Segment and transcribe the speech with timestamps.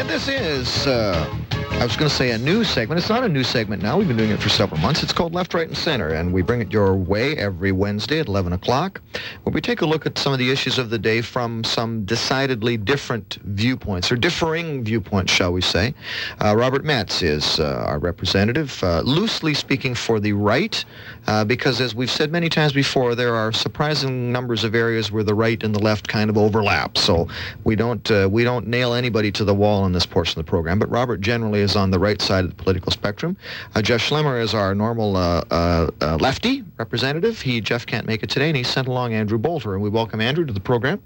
[0.00, 1.28] And this is, uh,
[1.72, 2.98] I was going to say a new segment.
[2.98, 3.98] It's not a new segment now.
[3.98, 5.02] We've been doing it for several months.
[5.02, 8.26] It's called Left, Right, and Center, and we bring it your way every Wednesday at
[8.26, 9.02] 11 o'clock,
[9.42, 12.06] where we take a look at some of the issues of the day from some
[12.06, 15.94] decidedly different viewpoints, or differing viewpoints, shall we say.
[16.42, 20.82] Uh, Robert Metz is uh, our representative, uh, loosely speaking for the right,
[21.26, 25.22] uh, because as we've said many times before, there are surprising numbers of areas where
[25.22, 26.96] the right and the left kind of overlap.
[26.96, 27.28] So
[27.64, 30.50] we don't uh, we don't nail anybody to the wall in this portion of the
[30.50, 30.78] program.
[30.78, 33.36] But Robert generally is on the right side of the political spectrum.
[33.74, 37.40] Uh, Jeff Schlemmer is our normal uh, uh, lefty representative.
[37.40, 40.20] He Jeff can't make it today, and he sent along Andrew Bolter, and we welcome
[40.20, 41.00] Andrew to the program.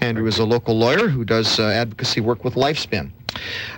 [0.00, 3.10] Andrew is a local lawyer who does advocacy work with Lifespin.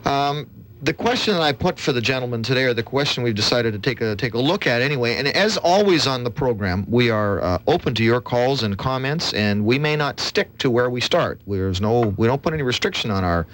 [0.06, 0.48] Um,
[0.82, 3.78] the question that I put for the gentleman today, or the question we've decided to
[3.78, 7.42] take a take a look at anyway, and as always on the program, we are
[7.42, 11.00] uh, open to your calls and comments, and we may not stick to where we
[11.00, 11.40] start.
[11.46, 13.46] There's no, we don't put any restriction on our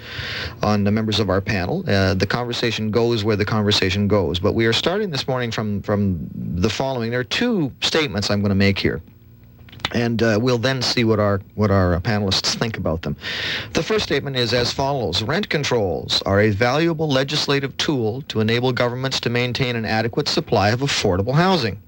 [0.63, 1.85] on the members of our panel.
[1.89, 4.39] Uh, the conversation goes where the conversation goes.
[4.39, 7.11] But we are starting this morning from from the following.
[7.11, 9.03] There are two statements I'm going to make here
[9.93, 13.17] and uh, we'll then see what our what our uh, panelists think about them.
[13.73, 18.73] The first statement is as follows: Rent controls are a valuable legislative tool to enable
[18.73, 21.81] governments to maintain an adequate supply of affordable housing.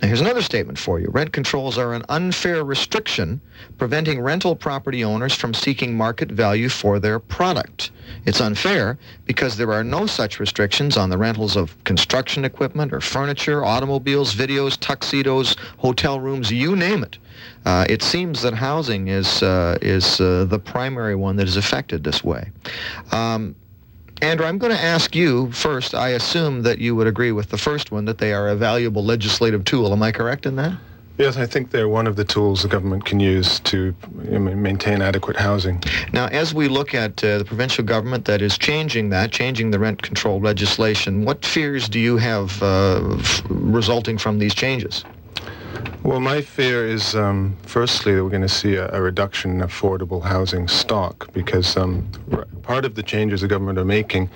[0.00, 1.08] Now, here's another statement for you.
[1.08, 3.40] Rent controls are an unfair restriction
[3.78, 7.92] preventing rental property owners from seeking market value for their product.
[8.26, 13.00] It's unfair because there are no such restrictions on the rentals of construction equipment or
[13.00, 17.18] furniture, automobiles, videos, tuxedos, hotel rooms, you name it.
[17.64, 22.04] Uh, it seems that housing is, uh, is uh, the primary one that is affected
[22.04, 22.50] this way.
[23.12, 23.56] Um,
[24.22, 25.94] Andrew, I'm going to ask you first.
[25.94, 29.04] I assume that you would agree with the first one that they are a valuable
[29.04, 29.92] legislative tool.
[29.92, 30.78] Am I correct in that?
[31.18, 35.36] Yes, I think they're one of the tools the government can use to maintain adequate
[35.36, 35.82] housing.
[36.12, 39.78] Now, as we look at uh, the provincial government that is changing that, changing the
[39.78, 45.04] rent control legislation, what fears do you have uh, f- resulting from these changes?
[46.02, 49.66] Well, my fear is, um, firstly, that we're going to see a, a, reduction in
[49.66, 52.08] affordable housing stock because um,
[52.62, 54.30] part of the changes the government are making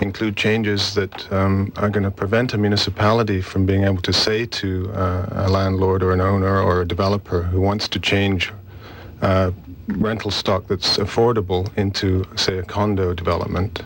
[0.00, 4.46] include changes that um, are going to prevent a municipality from being able to say
[4.46, 8.52] to uh, a landlord or an owner or a developer who wants to change
[9.22, 9.50] uh,
[9.88, 13.82] rental stock that's affordable into, say, a condo development.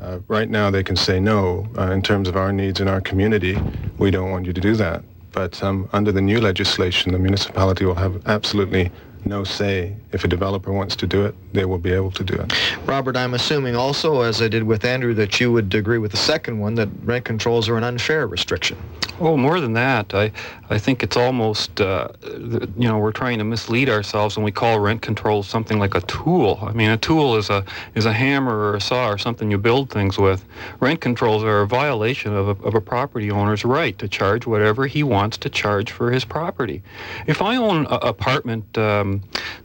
[0.00, 1.68] Uh, right now, they can say no.
[1.78, 3.56] Uh, in terms of our needs in our community,
[3.98, 5.04] we don't want you to do that.
[5.32, 8.92] But um, under the new legislation, the municipality will have absolutely
[9.24, 9.96] no say.
[10.12, 12.52] If a developer wants to do it, they will be able to do it.
[12.86, 16.16] Robert, I'm assuming also, as I did with Andrew, that you would agree with the
[16.16, 18.76] second one, that rent controls are an unfair restriction.
[19.20, 20.14] Oh, more than that.
[20.14, 20.32] I,
[20.70, 24.80] I think it's almost, uh, you know, we're trying to mislead ourselves when we call
[24.80, 26.58] rent control something like a tool.
[26.62, 29.58] I mean, a tool is a is a hammer or a saw or something you
[29.58, 30.44] build things with.
[30.80, 34.86] Rent controls are a violation of a, of a property owner's right to charge whatever
[34.86, 36.82] he wants to charge for his property.
[37.26, 39.11] If I own an apartment um,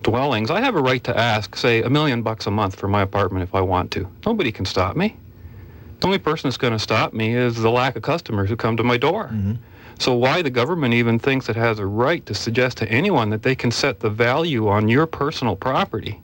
[0.03, 3.01] dwellings, I have a right to ask, say, a million bucks a month for my
[3.01, 4.07] apartment if I want to.
[4.25, 5.15] Nobody can stop me.
[5.99, 8.77] The only person that's going to stop me is the lack of customers who come
[8.77, 9.25] to my door.
[9.25, 9.53] Mm-hmm.
[9.99, 13.41] So why the government even thinks it has a right to suggest to anyone that
[13.41, 16.21] they can set the value on your personal property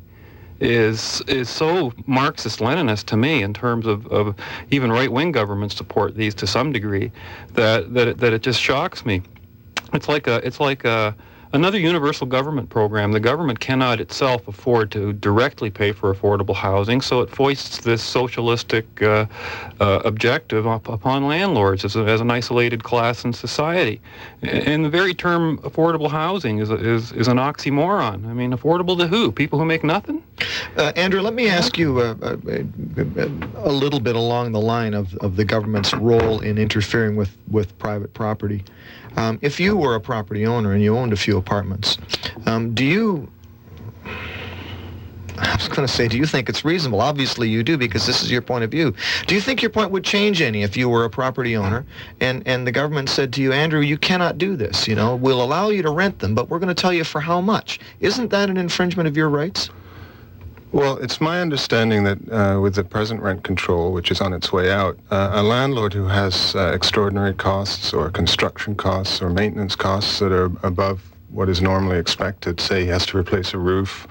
[0.60, 4.36] is is so Marxist Leninist to me in terms of, of
[4.72, 7.12] even right wing governments support these to some degree
[7.54, 9.22] that that it, that it just shocks me.
[9.94, 11.16] It's like a it's like a
[11.54, 17.00] Another universal government program, the government cannot itself afford to directly pay for affordable housing,
[17.00, 19.28] so it foists this socialistic uh,
[19.80, 24.02] uh, objective up upon landlords as, a, as, an isolated class in society.
[24.42, 28.26] And the very term affordable housing is, a, is, is an oxymoron.
[28.26, 29.32] I mean, affordable to who?
[29.32, 30.24] People who make nothing?
[30.76, 32.36] Uh, Andrew, let me ask you uh, uh,
[33.58, 37.78] a little bit along the line of, of the government's role in interfering with, with
[37.78, 38.64] private property.
[39.16, 41.98] Um, if you were a property owner and you owned a few apartments,
[42.46, 43.30] um, do you
[45.38, 47.02] I was going to say, do you think it's reasonable?
[47.02, 48.94] Obviously, you do because this is your point of view.
[49.26, 51.86] Do you think your point would change any if you were a property owner
[52.20, 54.88] and, and the government said to you, Andrew, you cannot do this.
[54.88, 57.20] You know, we'll allow you to rent them, but we're going to tell you for
[57.20, 57.80] how much.
[58.00, 59.70] Isn't that an infringement of your rights?
[60.74, 64.52] Well, it's my understanding that uh, with the present rent control, which is on its
[64.52, 69.76] way out, uh, a landlord who has uh, extraordinary costs or construction costs or maintenance
[69.76, 74.08] costs that are above what is normally expected, say he has to replace a roof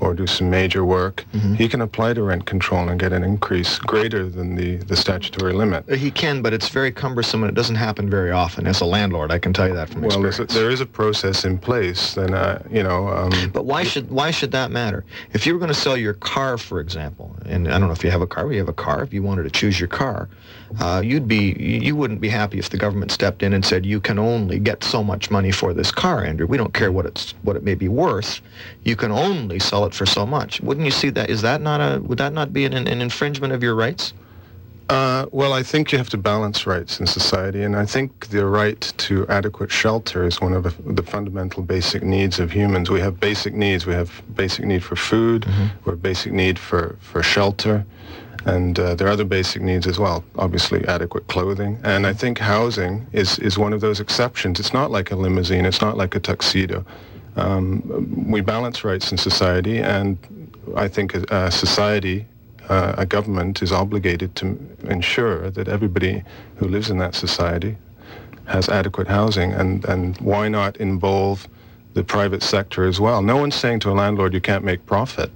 [0.00, 1.54] or do some major work, Mm-hmm.
[1.54, 5.52] he can apply to rent control and get an increase greater than the, the statutory
[5.52, 5.84] limit.
[5.90, 8.66] Uh, He can, but it's very cumbersome and it doesn't happen very often.
[8.66, 10.86] As a landlord, I can tell you that from Well, there's a, there is a
[10.86, 13.08] process in place, and uh, you know.
[13.08, 15.04] Um, But why should why should that matter?
[15.32, 18.04] If you were going to sell your car, for example, and I don't know if
[18.04, 19.02] you have a car, but you have a car.
[19.02, 20.28] If you wanted to choose your car,
[20.80, 24.00] uh, you'd be you wouldn't be happy if the government stepped in and said you
[24.00, 26.46] can only get so much money for this car, Andrew.
[26.46, 28.40] We don't care what it's what it may be worth.
[28.84, 30.60] You can only sell it for so much.
[30.60, 31.30] Wouldn't you see that?
[31.30, 34.12] Is that not a would that not be an, an infringement of your rights?
[34.88, 38.46] Uh, well, I think you have to balance rights in society, and I think the
[38.46, 42.88] right to adequate shelter is one of the, the fundamental basic needs of humans.
[42.88, 43.84] We have basic needs.
[43.84, 45.44] We have basic need for food.
[45.84, 47.84] We have basic need for, for shelter.
[48.44, 51.78] And uh, there are other basic needs as well, obviously adequate clothing.
[51.82, 54.60] And I think housing is, is one of those exceptions.
[54.60, 55.66] It's not like a limousine.
[55.66, 56.84] It's not like a tuxedo.
[57.36, 60.18] Um, we balance rights in society, and
[60.76, 62.26] I think uh, society
[62.68, 66.22] uh, a government is obligated to ensure that everybody
[66.56, 67.76] who lives in that society
[68.46, 71.46] has adequate housing, and, and why not involve
[71.94, 73.22] the private sector as well?
[73.22, 75.30] No one's saying to a landlord you can't make profit.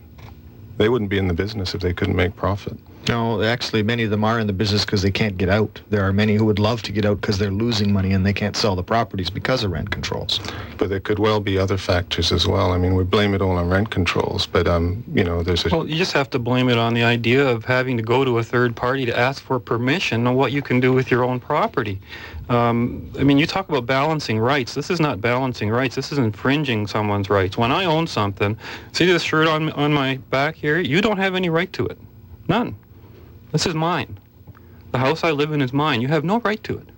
[0.78, 2.76] They wouldn't be in the business if they couldn't make profit.
[3.08, 5.80] No, actually, many of them are in the business because they can't get out.
[5.90, 8.32] There are many who would love to get out because they're losing money and they
[8.32, 10.38] can't sell the properties because of rent controls.
[10.78, 12.70] But there could well be other factors as well.
[12.70, 15.68] I mean, we blame it all on rent controls, but um, you know, there's a
[15.70, 18.38] Well, you just have to blame it on the idea of having to go to
[18.38, 21.40] a third party to ask for permission on what you can do with your own
[21.40, 22.00] property.
[22.48, 24.74] Um, I mean, you talk about balancing rights.
[24.74, 25.96] This is not balancing rights.
[25.96, 27.56] This is infringing someone's rights.
[27.56, 28.56] When I own something,
[28.92, 30.78] see this shirt on on my back here?
[30.78, 31.98] You don't have any right to it.
[32.48, 32.76] None.
[33.52, 34.18] This is mine.
[34.90, 36.00] The house I live in is mine.
[36.00, 36.88] You have no right to it.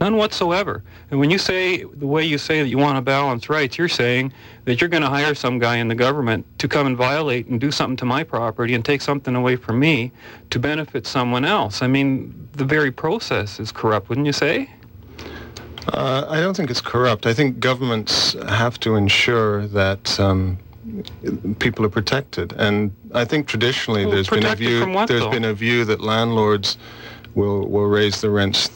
[0.00, 0.84] None whatsoever.
[1.10, 3.88] And when you say the way you say that you want to balance rights, you're
[3.88, 4.32] saying
[4.64, 7.60] that you're going to hire some guy in the government to come and violate and
[7.60, 10.12] do something to my property and take something away from me
[10.50, 11.82] to benefit someone else.
[11.82, 14.70] I mean, the very process is corrupt, wouldn't you say?
[15.88, 17.26] Uh, I don't think it's corrupt.
[17.26, 20.58] I think governments have to ensure that um,
[21.58, 24.88] people are protected, and I think traditionally Well, there's been a view.
[24.88, 25.30] what, there's though?
[25.30, 26.78] been a view that landlords
[27.34, 28.70] will will raise the rents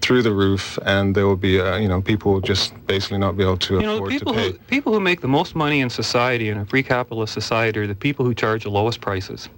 [0.00, 3.36] through the roof, and there will be, uh, you know, people will just basically not
[3.38, 4.50] be able to You know, afford to people pay.
[4.52, 7.86] who, people who make the most money in society, in a free capitalist society, are
[7.86, 9.48] the people who charge the lowest prices.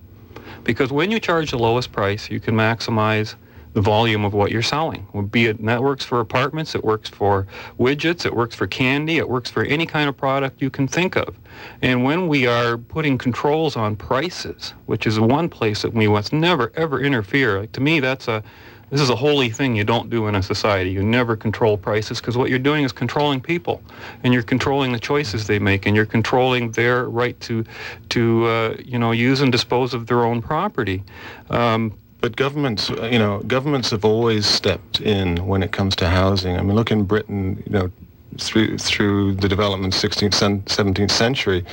[0.63, 3.35] Because when you charge the lowest price, you can maximize
[3.77, 5.07] the volume of what you're selling.
[5.31, 7.47] Be it, that works for apartments, it works for
[7.79, 11.15] widgets, it works for candy, it works for any kind of product you can think
[11.15, 11.39] of.
[11.83, 16.33] And when we are putting controls on prices, which is one place that we must
[16.33, 18.43] never ever interfere, like, to me that's a
[18.89, 20.91] this is a holy thing you don't do in a society.
[20.91, 23.83] You never control prices because what you're doing is controlling people,
[24.23, 27.65] and you're controlling the choices they make, and you're controlling their right to,
[28.11, 31.03] to uh, you know, use and dispose of their own property.
[31.51, 31.93] Um,
[32.27, 36.57] But governments, uh, you know, governments have always stepped in when it comes to housing.
[36.57, 37.93] I mean, look in Britain, you know,
[38.39, 41.65] through through the development 16th, 17th century,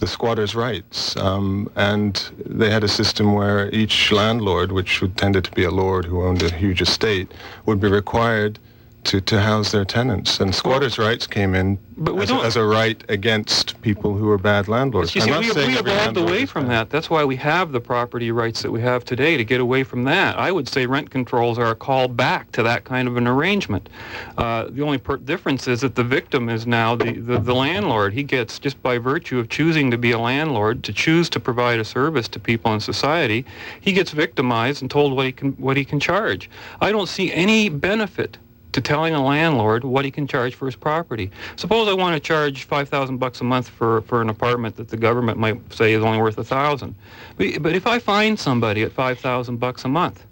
[0.00, 5.52] the squatters' rights, um, and they had a system where each landlord, which tended to
[5.52, 7.30] be a lord who owned a huge estate,
[7.66, 8.58] would be required
[9.04, 10.40] to, to house their tenants.
[10.40, 14.16] And squatters' rights came in But we as a, don't- as a right against people
[14.16, 15.14] who were bad landlords.
[15.14, 16.70] You see, we, we evolved away from bad.
[16.70, 16.90] that.
[16.90, 20.04] That's why we have the property rights that we have today to get away from
[20.04, 20.38] that.
[20.38, 23.88] I would say rent controls are a call back to that kind of an arrangement.
[24.38, 28.12] Uh, the only per- difference is that the victim is now the, the, the landlord.
[28.12, 31.80] He gets, just by virtue of choosing to be a landlord, to choose to provide
[31.80, 33.44] a service to people in society,
[33.80, 36.48] he gets victimized and told what he can, what he can charge.
[36.80, 38.38] I don't see any benefit
[38.72, 41.30] to telling a landlord what he can charge for his property.
[41.56, 44.88] Suppose I want to charge five thousand bucks a month for, for an apartment that
[44.88, 46.94] the government might say is only worth a thousand.
[47.36, 50.26] But, but if I find somebody at five thousand bucks a month,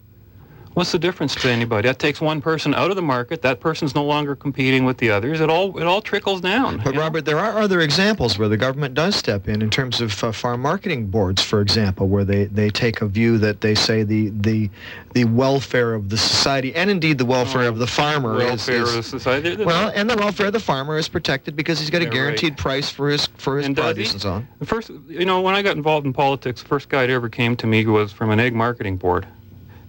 [0.74, 1.88] what's the difference to anybody?
[1.88, 3.42] That takes one person out of the market.
[3.42, 5.40] That person's no longer competing with the others.
[5.40, 6.80] It all it all trickles down.
[6.84, 7.00] But know?
[7.00, 10.32] Robert, there are other examples where the government does step in, in terms of uh,
[10.32, 14.30] farm marketing boards, for example, where they, they take a view that they say the
[14.30, 14.70] the
[15.12, 18.88] the welfare of the society and indeed the welfare of the farmer is, welfare is
[18.90, 19.64] of the society.
[19.64, 22.12] Well, and the welfare of the farmer is protected because he's got a right.
[22.12, 24.12] guaranteed price for his for his And does produce he?
[24.14, 24.48] and so on.
[24.64, 27.56] First, you know, when I got involved in politics, the first guy that ever came
[27.56, 29.26] to me was from an egg marketing board.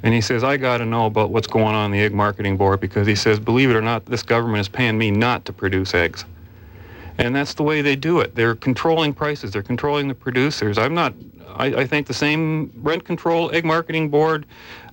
[0.04, 2.58] And he says, I got to know about what's going on in the egg marketing
[2.58, 5.54] board because he says, believe it or not, this government is paying me not to
[5.54, 6.26] produce eggs.
[7.18, 8.34] And that's the way they do it.
[8.34, 9.52] They're controlling prices.
[9.52, 10.78] They're controlling the producers.
[10.80, 11.14] I'm not,
[11.56, 14.46] I, I think the same rent control, egg marketing board,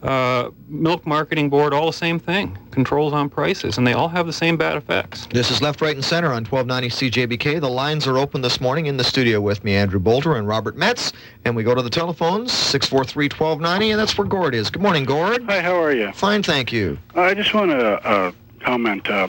[0.02, 2.56] uh, milk marketing board, all the same thing.
[2.70, 5.26] Controls on prices, and they all have the same bad effects.
[5.32, 7.60] This is Left, Right, and Center on 1290 CJBK.
[7.60, 10.76] The lines are open this morning in the studio with me, Andrew Boulter and Robert
[10.76, 11.12] Metz.
[11.44, 14.70] And we go to the telephones, 643-1290, and that's where Gord is.
[14.70, 15.44] Good morning, Gord.
[15.44, 16.12] Hi, how are you?
[16.12, 16.98] Fine, thank you.
[17.14, 19.08] I just want to uh, comment.
[19.10, 19.28] Uh,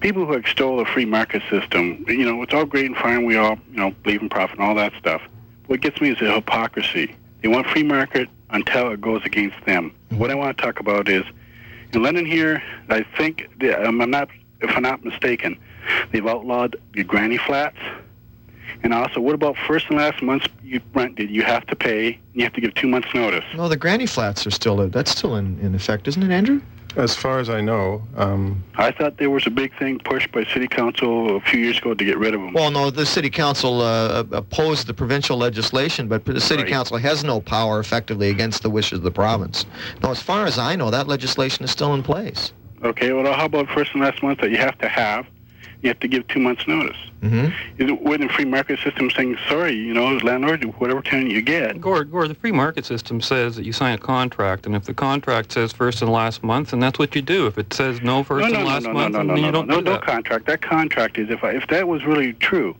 [0.00, 3.24] people who extol the free market system, you know, it's all great and fine.
[3.24, 5.22] We all, you know, believe in profit and all that stuff.
[5.70, 7.14] What gets me is the hypocrisy.
[7.42, 9.94] They want free market until it goes against them.
[10.08, 11.22] What I want to talk about is
[11.92, 12.60] in London here.
[12.88, 14.30] I think I'm not,
[14.62, 15.56] if I'm not mistaken,
[16.10, 17.76] they've outlawed the granny flats.
[18.82, 21.14] And also, what about first and last month's you rent?
[21.14, 22.18] Did you have to pay?
[22.34, 23.44] You have to give two months' notice.
[23.54, 26.62] No, the granny flats are still, that's still in, in effect, isn't it, Andrew?
[26.96, 30.44] As far as I know, um, I thought there was a big thing pushed by
[30.44, 32.52] city council a few years ago to get rid of them.
[32.52, 36.72] Well, no, the city council uh, opposed the provincial legislation, but the city Right.
[36.72, 39.66] council has no power effectively against the wishes of the province.
[40.02, 42.52] No, as far as I know, that legislation is still in place.
[42.82, 45.26] Okay, well, how about first and last month that you have to have?
[45.82, 46.96] You have to give two months' notice.
[47.22, 47.46] hmm
[47.78, 51.40] Is it within free market system saying, sorry, you know, as landlord, whatever tenant you
[51.40, 51.80] get?
[51.80, 54.94] Gord, Gord, the free market system says that you sign a contract, and if the
[54.94, 57.46] contract says first and last month, then that's what you do.
[57.46, 59.42] If it says no first no, and no, no, last no, month, no, no, then
[59.42, 60.02] no, you no, don't no, do no that.
[60.02, 60.46] contract.
[60.46, 62.76] That contract is if I, if that was really true,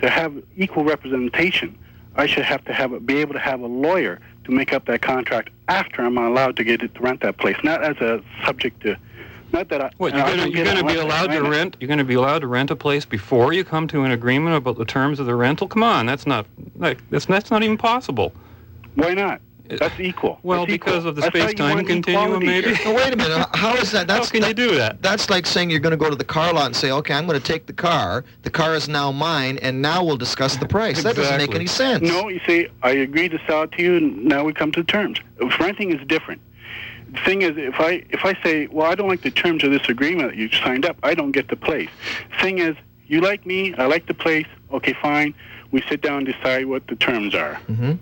[0.00, 1.76] to have equal representation,
[2.16, 4.86] I should have to have a, be able to have a lawyer to make up
[4.86, 8.22] that contract after I'm allowed to get it to rent that place, not as a
[8.44, 8.96] subject to.
[9.52, 9.90] Not that I.
[9.96, 12.40] What you're gonna you're get it gonna be allowed to rent You're gonna be allowed
[12.40, 15.34] to rent a place before you come to an agreement about the terms of the
[15.34, 15.68] rental?
[15.68, 18.32] Come on, that's not like that's that's not even possible.
[18.96, 19.40] Why not?
[19.70, 20.38] Uh, that's equal.
[20.42, 21.08] Well, That's because equal.
[21.08, 22.74] of the I thought you space-time continuum, maybe.
[22.74, 22.86] here.
[22.86, 23.46] No, wait a minute.
[23.54, 24.06] How is that?
[24.06, 25.02] That's How can you do that?
[25.02, 27.26] That's like saying you're going to go to the car lot and say, okay, I'm
[27.26, 28.24] going to take the car.
[28.42, 31.02] The car is now mine, and now we'll discuss the price.
[31.02, 32.08] That doesn't make any sense.
[32.08, 34.84] No, you see, I agreed to sell it to you, and now we come to
[34.84, 35.18] terms.
[35.40, 36.40] If renting is different.
[37.12, 39.70] The thing is, if I if I say, well, I don't like the terms of
[39.70, 41.88] this agreement that you signed up, I don't get the place.
[42.40, 44.46] Thing is, you like me, I like the place.
[44.72, 45.34] Okay, fine.
[45.70, 47.92] We sit down and decide what the terms are, hmm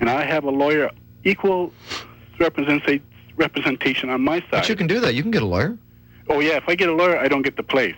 [0.00, 0.90] and I have a lawyer
[1.24, 1.72] equal
[2.38, 3.00] representa-
[3.36, 4.48] representation on my side.
[4.50, 5.14] But you can do that.
[5.14, 5.76] You can get a lawyer.
[6.28, 7.96] oh yeah, if I get a lawyer, I don't get the place.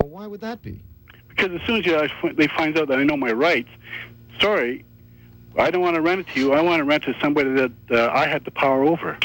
[0.00, 0.80] Well, why would that be?
[1.28, 3.70] Because as soon as you, they find out that I know my rights,
[4.40, 4.84] sorry,
[5.56, 6.52] I don't want to rent it to you.
[6.52, 9.18] I want to rent it to somebody that uh, I had the power over.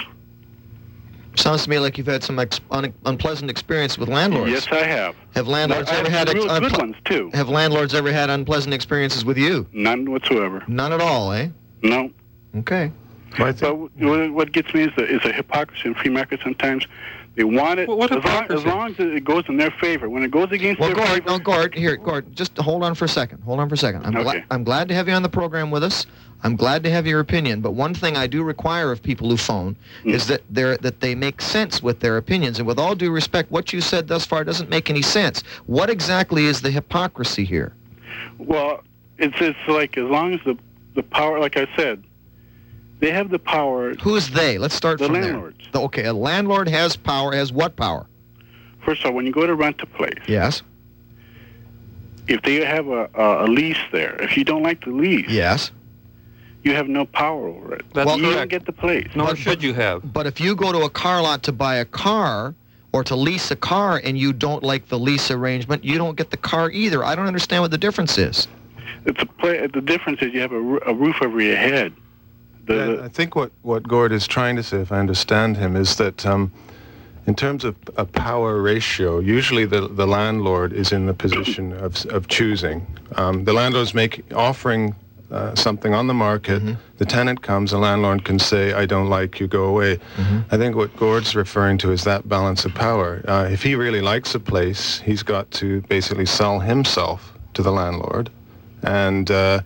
[1.36, 4.52] Sounds to me like you've had some ex- un- unpleasant experience with landlords.
[4.52, 5.16] Yes, I have.
[5.36, 7.30] Have landlords I ever have had some ex- real good unple- ones too.
[7.34, 9.68] have landlords ever had unpleasant experiences with you?
[9.74, 10.64] None whatsoever.
[10.68, 11.50] None at all, eh?
[11.84, 12.10] No.
[12.58, 12.90] Okay.
[13.34, 16.40] I But think, what what gets me is the is a hypocrisy in free market.
[16.42, 16.88] Sometimes
[17.36, 20.10] they want it What- what as, long, as long as it goes in their favor.
[20.10, 22.96] When it goes against Well, their Gord, favor, no, Gord, here, Gord, just hold on
[22.96, 23.42] for a second.
[23.44, 24.06] Hold on for a second.
[24.06, 26.06] I'm, gla- I'm glad to have you on the program with us.
[26.44, 27.62] I'm glad to have your opinion.
[27.62, 30.14] But one thing I do require of people who phone Mm.
[30.14, 32.60] is that they're, that they make sense with their opinions.
[32.60, 35.44] And with all due respect, what you said thus far doesn't make any sense.
[35.66, 37.74] What exactly is the hypocrisy here?
[38.38, 38.82] well,
[39.18, 40.58] it's it's like as long as the
[40.94, 42.04] the power, like I said,
[43.00, 43.94] they have the power.
[43.96, 44.58] Who's they?
[44.58, 45.58] Let's start The from landlords.
[45.64, 45.72] there.
[45.74, 47.34] The- Okay, a landlord has power.
[47.34, 48.08] Has what power?
[48.84, 50.62] First of all, when you go to rent a place, Yes.
[52.28, 55.72] if they have a, a, a lease there, if you don't like the lease, Yes.
[56.64, 57.86] you have no power over it.
[57.94, 59.08] That's Well, you don't get the place.
[59.16, 60.14] Nor But- should you have.
[60.14, 62.56] But if you go to a car lot to buy a car
[62.94, 66.30] or to lease a car and you don't like the lease arrangement, you don't get
[66.32, 67.04] the car either.
[67.04, 68.48] I don't understand what the difference is.
[69.06, 69.66] It's a play.
[69.68, 71.94] The difference is you have a, a roof over your head.
[72.66, 75.96] The, I think what, what Gord is trying to say, if I understand him, is
[75.98, 76.52] that um,
[77.28, 82.06] in terms of a power ratio, usually the, the landlord is in the position of,
[82.08, 82.86] of choosing.
[83.16, 84.96] Um, the landlord's make, offering
[85.32, 86.62] uh, something on the market.
[86.98, 90.00] The tenant comes, the landlord can say, I don't like you, go away.
[90.52, 93.24] I think what Gord's referring to is that balance of power.
[93.28, 97.72] Uh, if he really likes a place, he's got to basically sell himself to the
[97.72, 98.30] landlord.
[98.84, 99.62] And uh,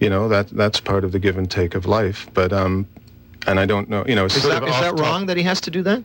[0.00, 2.28] you know that that's part of the give and take of life.
[2.34, 2.86] But um,
[3.46, 5.70] and I don't know, you know, Is that, is that wrong that he has to
[5.70, 6.02] do that?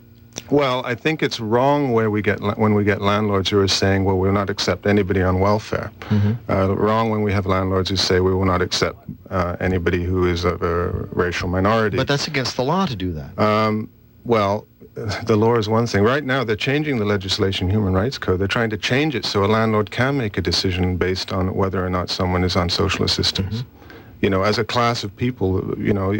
[0.50, 4.04] Well, I think it's wrong where we get when we get landlords who are saying,
[4.04, 5.92] "Well, we'll not accept anybody on welfare."
[6.50, 8.98] Uh, wrong when we have landlords who say, "We will not accept
[9.30, 13.14] uh, anybody who is of a racial minority." But that's against the law to do
[13.14, 13.38] that.
[13.38, 13.90] Um,
[14.26, 14.66] well,
[15.24, 16.04] the law is one thing.
[16.04, 18.40] Right now, they're changing the legislation, Human Rights Code.
[18.40, 21.84] They're trying to change it so a landlord can make a decision based on whether
[21.86, 23.64] or not someone is on social assistance.
[24.24, 26.14] You know, as a class of people, you know,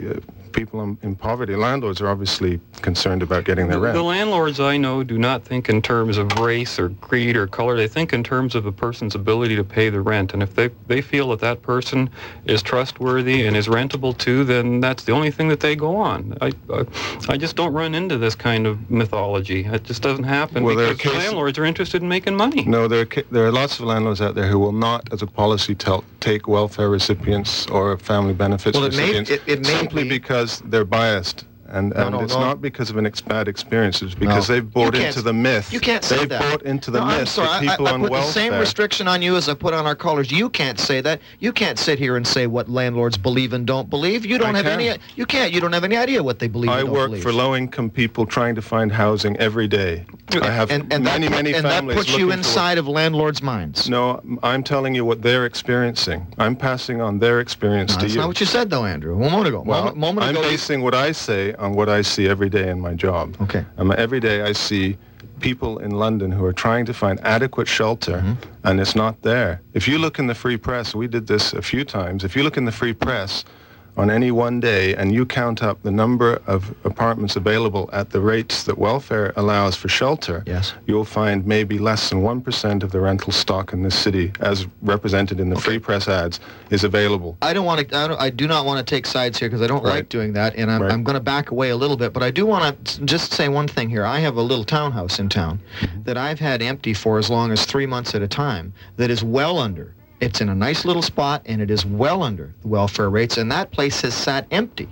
[0.54, 1.56] people in, in poverty.
[1.56, 3.96] Landlords are obviously concerned about getting their rent.
[3.96, 7.76] the landlords I know do not think in terms of race or creed or color.
[7.76, 10.34] They think in terms of a person's ability to pay the rent.
[10.34, 12.10] And if they, they feel that that person
[12.46, 16.38] is trustworthy and is rentable too, then that's the only thing that they go on.
[16.42, 16.86] I, I,
[17.30, 19.66] I just don't run into this kind of mythology.
[19.66, 22.64] It just doesn't happen Well, there are because cases- landlords are interested in making money.
[22.64, 25.28] No, there are, there are lots of landlords out there who will not, as a
[25.28, 29.78] policy, tell, take welfare recipients or family benefits Well, it may- recipients it- it may
[29.80, 31.46] simply be- because they're biased.
[31.74, 32.40] And, No, and no, it's no.
[32.40, 34.02] not because of an ex- bad experience.
[34.04, 35.74] It's because they've bought into the myth.
[35.74, 36.40] You can't say they've that.
[36.42, 37.48] bought into the myth I'm sorry.
[37.48, 39.74] that I- people I, I on put the same restriction on you as I put
[39.74, 40.32] on our callers.
[40.32, 41.20] You can't say that.
[41.40, 44.24] You can't sit here and say what landlords believe and don't believe.
[44.24, 44.80] You don't I have can.
[44.82, 45.00] any.
[45.16, 45.52] You can't.
[45.52, 46.70] You don't have any idea what they believe.
[46.70, 47.24] I and don't work believe.
[47.24, 50.06] for low-income people trying to find housing every day.
[50.42, 53.90] I have and, and many, that, many and that puts you inside of landlords' minds.
[53.90, 56.28] No, I'm telling you what they're experiencing.
[56.38, 58.22] I'm passing on their experience No, to that's you.
[58.22, 59.16] not what you said, though, Andrew.
[59.16, 59.64] A moment ago.
[59.66, 60.42] well, moment, moment I'm ago.
[60.44, 63.36] basing what I say on what I see every day in my job.
[63.42, 63.66] Okay.
[63.78, 64.98] Um, every day I see
[65.40, 68.68] people in London who are trying to find adequate shelter, Mm-hmm.
[68.68, 69.62] and it's not there.
[69.74, 72.24] If you look in the free press, we did this a few times.
[72.24, 73.46] If you look in the free press
[73.96, 78.20] on any one day and you count up the number of apartments available at the
[78.20, 80.74] rates that welfare allows for shelter, Yes.
[80.88, 85.40] you'll find maybe less than 1% of the rental stock in this city, as represented
[85.40, 86.40] in the free press ads,
[86.72, 87.38] is available.
[87.42, 87.98] I don't want to.
[87.98, 90.34] I, don't, I do not want to take sides here because I don't like doing
[90.34, 90.92] that, and I'm, Right.
[90.92, 92.14] I'm going to back away a little bit.
[92.14, 94.06] But I do want to just say one thing here.
[94.06, 96.04] I have a little townhouse in town Mm-hmm.
[96.04, 98.74] that I've had empty for as long as three months at a time.
[98.98, 99.94] That is well under.
[100.24, 103.38] It's in a nice little spot, and it is well under the welfare rates.
[103.38, 104.88] And that place has sat empty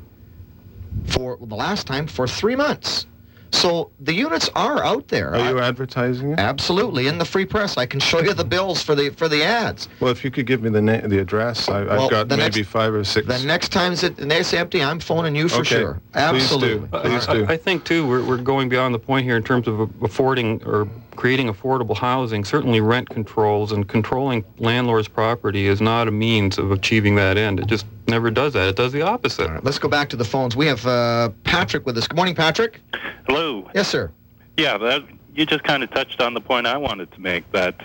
[1.05, 3.05] for the last time for three months.
[3.53, 5.35] So the units are out there.
[5.35, 6.39] Are you I- advertising it?
[6.39, 7.77] Absolutely, in the free press.
[7.77, 9.89] I can show you the bills for the for the ads.
[9.99, 12.37] Well, if you could give me the na- the address, I, Well, I've got the
[12.37, 13.27] maybe next- five or six.
[13.27, 15.75] The next time it's it's empty, I'm phoning you for Okay.
[15.79, 15.93] sure.
[16.13, 16.19] Please do.
[16.19, 16.87] Absolutely.
[16.99, 17.45] Please I, do.
[17.47, 20.87] I think too we're, we're going beyond the point here in terms of affording or
[21.17, 22.45] creating affordable housing.
[22.45, 27.59] Certainly, rent controls and controlling landlords' property is not a means of achieving that end.
[27.59, 28.67] It just never does that.
[28.69, 29.47] It does the opposite.
[29.47, 30.55] All right, let's go back to the phones.
[30.55, 32.07] We have uh, Patrick with us.
[32.07, 32.79] Good morning, Patrick.
[33.27, 33.69] Hello.
[33.73, 34.11] Yes, sir.
[34.57, 35.03] Yeah, that,
[35.35, 37.75] you just kind of touched on the point I wanted to make that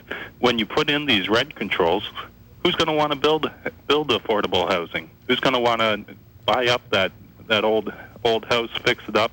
[0.40, 2.08] when you put in these rent controls,
[2.62, 3.50] who's going to want to build
[3.86, 5.10] build affordable housing?
[5.28, 6.04] Who's going to want to
[6.44, 7.12] buy up that
[7.46, 7.92] that old
[8.24, 9.30] old house, fix it up,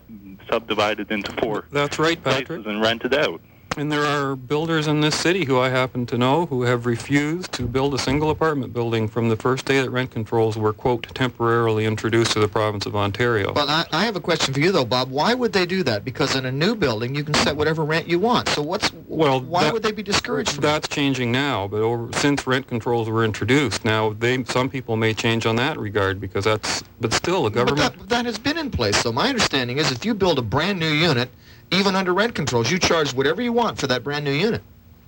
[0.49, 2.47] subdivide it into four That's right, Patrick.
[2.47, 3.41] places, and rent it out?
[3.75, 7.51] And there are builders in this city who I happen to know who have refused
[7.53, 11.07] to build a single apartment building from the first day that rent controls were, quote,
[11.15, 13.51] temporarily introduced to the province of Ontario.
[13.53, 15.09] Well, I, I have a question for you though, Bob.
[15.09, 16.05] Why would they do that?
[16.05, 18.47] Because in a new building, you can set whatever rent you want.
[18.49, 20.73] So what's Well, why that- would they be discouraged from that?
[20.73, 25.15] That's changing now, but over, since rent controls were introduced, now they some people may
[25.15, 27.97] change on that regard because that's, but still the But government.
[27.99, 28.97] that, that has been in place.
[28.97, 31.29] So my understanding is, if you build a brand new unit,
[31.73, 34.61] even under rent controls, you charge whatever you want for that brand new unit.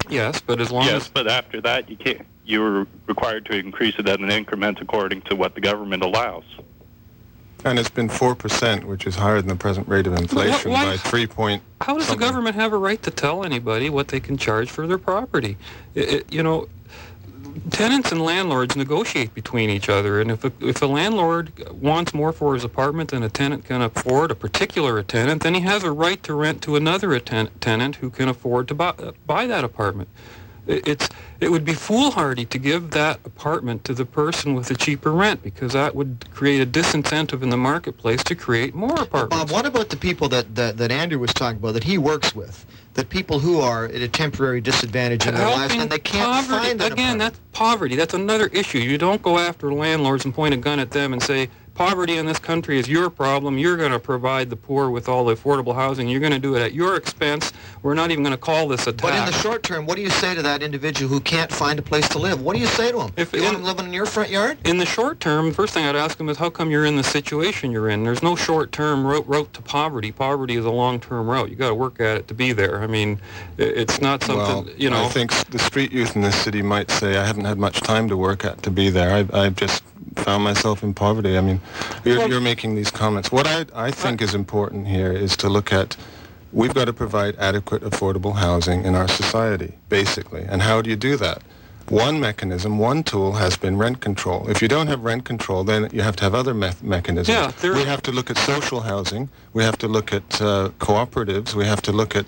[0.10, 2.26] Yes, but as long Yes, as but after that, you can't.
[2.46, 6.44] You're required to increase it at an increment according to what the government allows.
[7.64, 10.98] and it's been 4%, which is higher than the present rate of inflation why- by
[10.98, 11.64] 3 point.
[11.82, 14.86] How does the government have a right to tell anybody what they can charge for
[14.86, 15.58] their property?
[15.96, 16.68] It, it- you know,
[17.70, 22.32] tenants and landlords negotiate between each other, and if a, if a landlord wants more
[22.32, 25.92] for his apartment than a tenant can afford, a particular tenant, then he has a
[25.92, 28.94] right to rent to another atten- tenant who can afford to buy,
[29.26, 30.10] buy that apartment.
[30.68, 31.10] It- It's
[31.42, 35.44] it would be foolhardy to give that apartment to the person with the cheaper rent
[35.44, 39.36] because that would create a disincentive in the marketplace to create more apartments.
[39.36, 42.34] Bob, what about the people that, that, that Andrew was talking about, that he works
[42.34, 42.66] with?
[42.94, 46.68] That people who are at a temporary disadvantage in their lives and they can't poverty.
[46.70, 47.20] find Again, apartment.
[47.20, 47.96] that's poverty.
[47.98, 48.80] That's another issue.
[48.80, 52.26] You don't go after landlords and point a gun at them and say, poverty in
[52.26, 53.58] this country is your problem.
[53.58, 56.08] You're going to provide the poor with all the affordable housing.
[56.08, 57.54] You're going to do it at your expense.
[57.84, 59.02] We're not even going to call this a tax.
[59.02, 61.78] But in the short term, what do you say to that individual who can't find
[61.78, 62.42] a place to live?
[62.42, 63.12] What do you say to him?
[63.18, 64.58] If you want in- him living in your front yard?
[64.66, 67.04] in the short term, first thing I'd ask him is, how come you're in the
[67.04, 68.04] situation you're in?
[68.04, 70.12] There's no short-term route, route to poverty.
[70.12, 71.50] Poverty is a long-term route.
[71.50, 72.82] You got to work at it to be there.
[72.82, 73.20] I mean,
[73.58, 75.04] it's not something, Well, you know.
[75.04, 78.08] I think the street youth in this city might say, I haven't had much time
[78.10, 79.12] to work at to be there.
[79.12, 79.84] I, I've just
[80.16, 81.38] found myself in poverty.
[81.38, 81.62] I mean,
[82.04, 83.32] you're, you're making these comments.
[83.32, 85.98] What I, I think is important here is to look at,
[86.54, 90.44] we've got to provide adequate, affordable housing in our society, basically.
[90.48, 91.42] And how do you do that?
[91.90, 94.50] One mechanism, one tool has been rent control.
[94.50, 97.30] If you don't have rent control, then you have to have other me- mechanisms.
[97.30, 99.30] Yeah, we have to look at social housing.
[99.54, 101.54] We have to look at uh, cooperatives.
[101.54, 102.26] We have to look at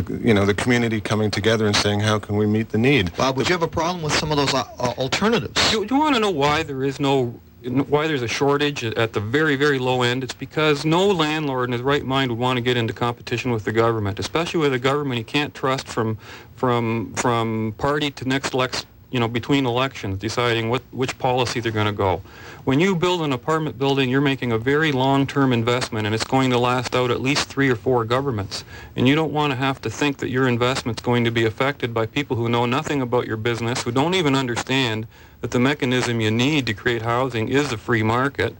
[0.00, 3.14] the, you know, the community coming together and saying, how can we meet the need?
[3.16, 5.70] Bob, would you have a problem with some of those uh, uh, alternatives?
[5.70, 9.12] Do, do you want to know why there is no why there's a shortage at
[9.12, 12.56] the very, very low end, it's because no landlord in his right mind would want
[12.58, 16.16] to get into competition with the government, especially with a government he can't trust from
[16.54, 21.72] from from party to next election, you know, between elections, deciding what which policy they're
[21.72, 22.22] going to go.
[22.66, 26.50] When you build an apartment building, you're making a very long-term investment, and it's going
[26.50, 28.64] to last out at least three or four governments.
[28.96, 31.94] And you don't want to have to think that your investment's going to be affected
[31.94, 35.06] by people who know nothing about your business, who don't even understand
[35.42, 38.52] that the mechanism you need to create housing is a free market.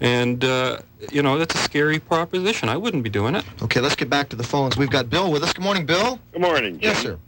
[0.00, 0.78] And, uh,
[1.12, 2.70] you know, that's a scary proposition.
[2.70, 3.44] I wouldn't be doing it.
[3.60, 4.78] Okay, let's get back to the phones.
[4.78, 5.52] We've got Bill with us.
[5.52, 6.18] Good morning, Bill.
[6.32, 6.80] Good morning, Jim.
[6.80, 7.18] Yes, sir.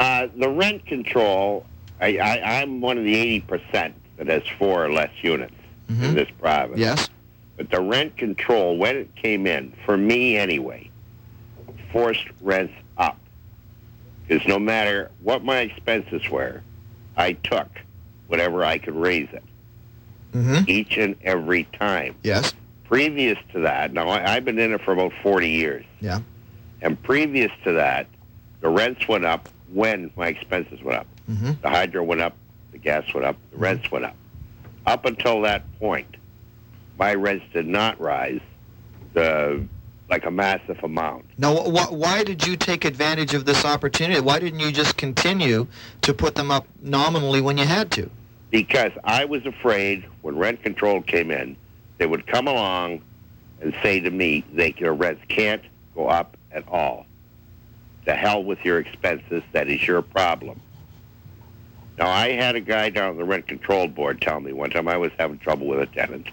[0.00, 1.64] Uh, the rent control,
[2.00, 5.54] I, I, I'm one of the 80% that has four or less units
[5.90, 6.02] Mhm.
[6.04, 6.78] in this province.
[6.78, 7.08] Yes.
[7.56, 10.90] But the rent control, when it came in, for me anyway,
[11.92, 13.18] forced rents up.
[14.28, 16.62] Because no matter what my expenses were,
[17.16, 17.68] I took
[18.28, 19.42] whatever I could raise it
[20.34, 20.64] Mm-hmm.
[20.68, 22.14] each and every time.
[22.22, 22.54] Yes.
[22.84, 25.84] Previous to that, now I, I've been in it for about 40 years.
[26.00, 26.20] Yeah.
[26.82, 28.06] And previous to that,
[28.60, 31.06] the rents went up when my expenses went up.
[31.28, 31.52] Mm-hmm.
[31.62, 32.36] The hydro went up,
[32.82, 34.16] gas went up, the rents went up.
[34.86, 36.16] Up until that point,
[36.98, 38.40] my rents did not rise
[39.16, 39.56] uh,
[40.08, 41.24] like a massive amount.
[41.38, 44.20] Now, wh- why did you take advantage of this opportunity?
[44.20, 45.66] Why didn't you just continue
[46.02, 48.10] to put them up nominally when you had to?
[48.50, 51.56] Because I was afraid when rent control came in,
[51.98, 53.02] they would come along
[53.60, 55.62] and say to me, they, your rents can't
[55.94, 57.06] go up at all.
[58.06, 60.60] To hell with your expenses, that is your problem.
[62.00, 64.88] Now, I had a guy down at the rent control board tell me one time
[64.88, 66.28] I was having trouble with a tenant,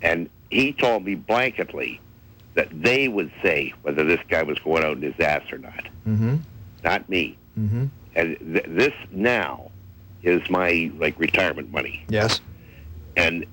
[0.00, 1.98] and he told me blanketly
[2.54, 5.86] that they would say whether this guy was going out in his ass or not,
[6.08, 6.36] Mm-hmm.
[6.82, 7.36] not me.
[7.58, 7.86] Mm-hmm.
[8.16, 9.70] And th- this now
[10.22, 12.40] is my like retirement money Yes.
[13.16, 13.44] and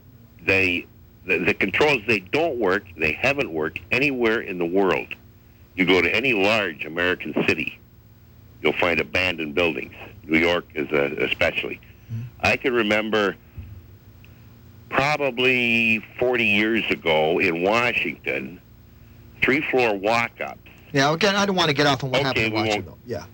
[0.46, 0.86] they
[1.26, 5.08] the, the controls they don't work they haven't worked anywhere in the world
[5.76, 7.80] you go to any large american city
[8.62, 9.94] you'll find abandoned buildings
[10.28, 11.80] new york is a, especially
[12.42, 13.36] i can remember
[14.90, 18.60] probably 40 years ago in washington
[19.42, 20.60] three floor walk-ups
[20.94, 21.14] Yeah.
[21.14, 22.86] Again, I don't want to get off on what Okay, happened in we Washington.
[22.92, 23.14] won't- though.
[23.14, 23.26] Yeah.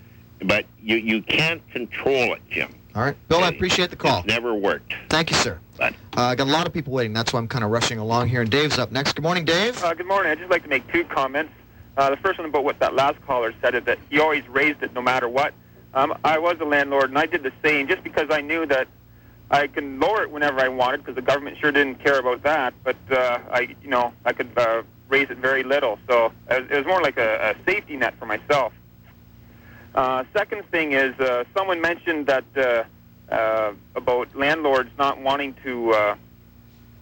[0.48, 3.44] but you, you can't control it jim All right, Bill.
[3.44, 4.20] I appreciate the call.
[4.20, 5.60] it's never worked Thank you, sir.
[5.80, 7.14] Uh, I got a lot of people waiting.
[7.14, 8.42] That's why I'm kind of rushing along here.
[8.42, 9.14] And Dave's up next.
[9.14, 9.84] Good morning, Dave.
[9.84, 10.32] Uh, good morning.
[10.32, 11.52] I'd just like to make two comments.
[11.98, 14.82] Uh, the first one about what that last caller said, is that he always raised
[14.84, 15.54] it no matter what.
[15.94, 18.88] Um, I was a landlord, and I did the same just because I knew that
[19.52, 22.74] I can lower it whenever I wanted because the government sure didn't care about that.
[22.84, 26.00] But uh, I, you know, I could uh, raise it very little.
[26.08, 28.74] So it it was more like a, a safety net for myself.
[29.94, 32.84] Uh, second thing is uh, someone mentioned that uh,
[33.32, 36.16] uh, about landlords not wanting to uh,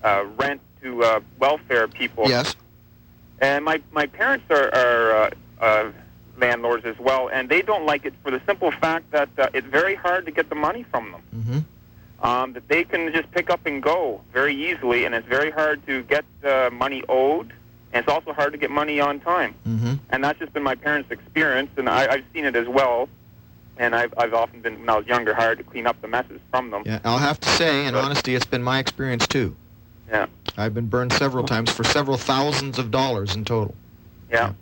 [0.04, 2.28] uh, rent to uh, welfare people.
[2.28, 2.56] Yes.
[3.40, 5.30] And my my parents are, are uh,
[5.62, 5.92] uh,
[6.42, 9.68] landlords as well, and they don't like it for the simple fact that uh, it's
[9.68, 11.22] very hard to get the money from them.
[11.34, 11.60] Mm-hmm.
[12.28, 15.86] Um, that they can just pick up and go very easily, and it's very hard
[15.88, 17.52] to get uh, money owed,
[17.94, 19.56] and it's also hard to get money on time.
[19.68, 19.94] Mm-hmm.
[20.12, 23.10] And that's just been my parents' experience, and I, I've seen it as well.
[23.78, 26.40] And I've, I've often been, when I was younger, hired to clean up the messes
[26.52, 26.84] from them.
[26.86, 27.00] Yeah.
[27.04, 29.56] I'll have to say, in honesty, it's been my experience too.
[30.08, 30.28] Yeah.
[30.58, 33.74] I've been burned several times for several thousands of dollars in total.
[34.30, 34.54] Yeah.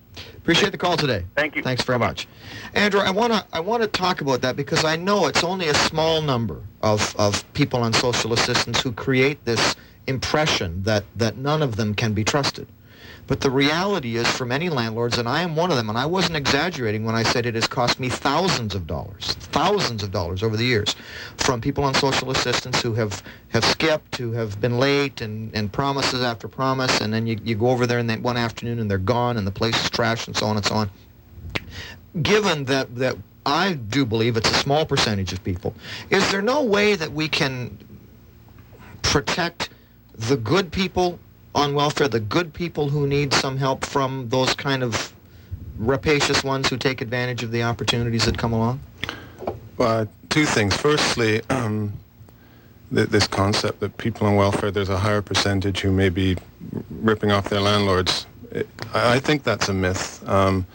[0.49, 1.25] Appreciate the call today.
[1.35, 1.62] Thank you.
[1.62, 2.27] Thanks very much,
[2.73, 3.01] Andrew.
[3.01, 5.75] I want to I want to talk about that because I know it's only a
[5.75, 9.75] small number of of people on social assistance who create this
[10.07, 12.65] impression that that none of them can be trusted.
[13.29, 16.07] But the reality is, for many landlords, and I am one of them, and I
[16.07, 20.41] wasn't exaggerating when I said it has cost me thousands of dollars, thousands of dollars
[20.41, 20.95] over the years,
[21.37, 25.71] from people on social assistance who have, have skipped, who have been late, and, and
[25.71, 28.89] promises after promise, and then you, you go over there and then one afternoon and
[28.89, 30.89] they're gone, and the place is trashed, and so on and so on.
[32.23, 33.15] Given that, that
[33.45, 35.75] I do believe it's a small percentage of people,
[36.09, 37.77] is there no way that we can
[39.03, 39.69] protect
[40.15, 41.19] the good people
[41.55, 45.13] on welfare, the good people who need some help from those kind of
[45.77, 48.79] rapacious ones who take advantage of the opportunities that come along?
[49.79, 50.75] Uh, two things.
[50.75, 51.93] Firstly, um,
[52.93, 56.38] th- this concept that people on welfare, there's a higher percentage who may be
[56.89, 58.25] ripping off their landlords.
[58.51, 60.27] It, I I think that's a myth.
[60.27, 60.65] Um,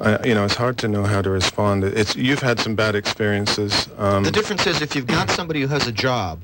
[0.00, 1.84] I, you know, it's hard to know how to respond.
[1.84, 3.88] It's you've had some bad experiences.
[3.96, 6.42] Um, The difference is if you've got somebody who has a job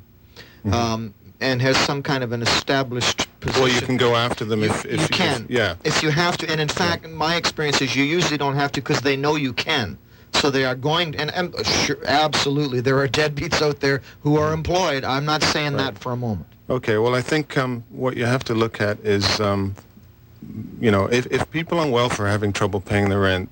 [0.73, 1.13] um,
[1.43, 3.63] and has some kind of an established position.
[3.63, 5.47] well, you can go after them You, if, if you if- can.
[5.51, 5.75] yeah.
[5.85, 8.81] If you have to, and in fact, my experience is you usually don't have to
[8.81, 9.99] because they know you can.
[10.35, 14.39] So they are going, and, and uh, sure, absolutely, there are deadbeats out there who
[14.39, 15.05] are employed.
[15.05, 15.93] I'm not saying Right.
[15.95, 16.47] that for a moment.
[16.71, 19.75] Okay, well, I think um, what you have to look at is, um,
[20.81, 23.49] you know, if, if people on welfare are having trouble paying the rent,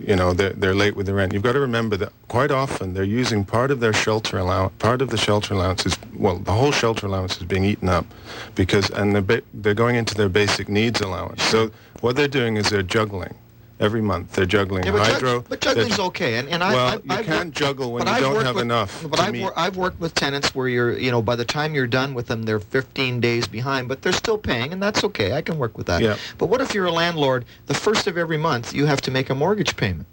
[0.00, 2.94] you know, they're, they're late with the rent, you've got to remember that quite often
[2.94, 6.52] they're using part of their shelter allowance, part of the shelter allowance is, well, the
[6.52, 8.06] whole shelter allowance is being eaten up
[8.54, 11.42] because, and they're, they're going into their basic needs allowance.
[11.42, 13.34] So what they're doing is they're juggling.
[13.80, 15.44] Every month they're juggling Yeah, but, jug- hydro.
[15.48, 18.12] but juggling's okay, and, and I, well, I, you I've can't worked- juggle when you
[18.12, 21.12] I've don't have with- enough But I've, wor- I've worked with tenants where you're, you
[21.12, 24.36] know, by the time you're done with them, they're 15 days behind, but they're still
[24.38, 25.32] paying, and that's okay.
[25.32, 26.02] I can work with that.
[26.02, 26.16] Yeah.
[26.38, 27.44] But what if you're a landlord?
[27.66, 30.06] The first of every month, you have to make a mortgage payment.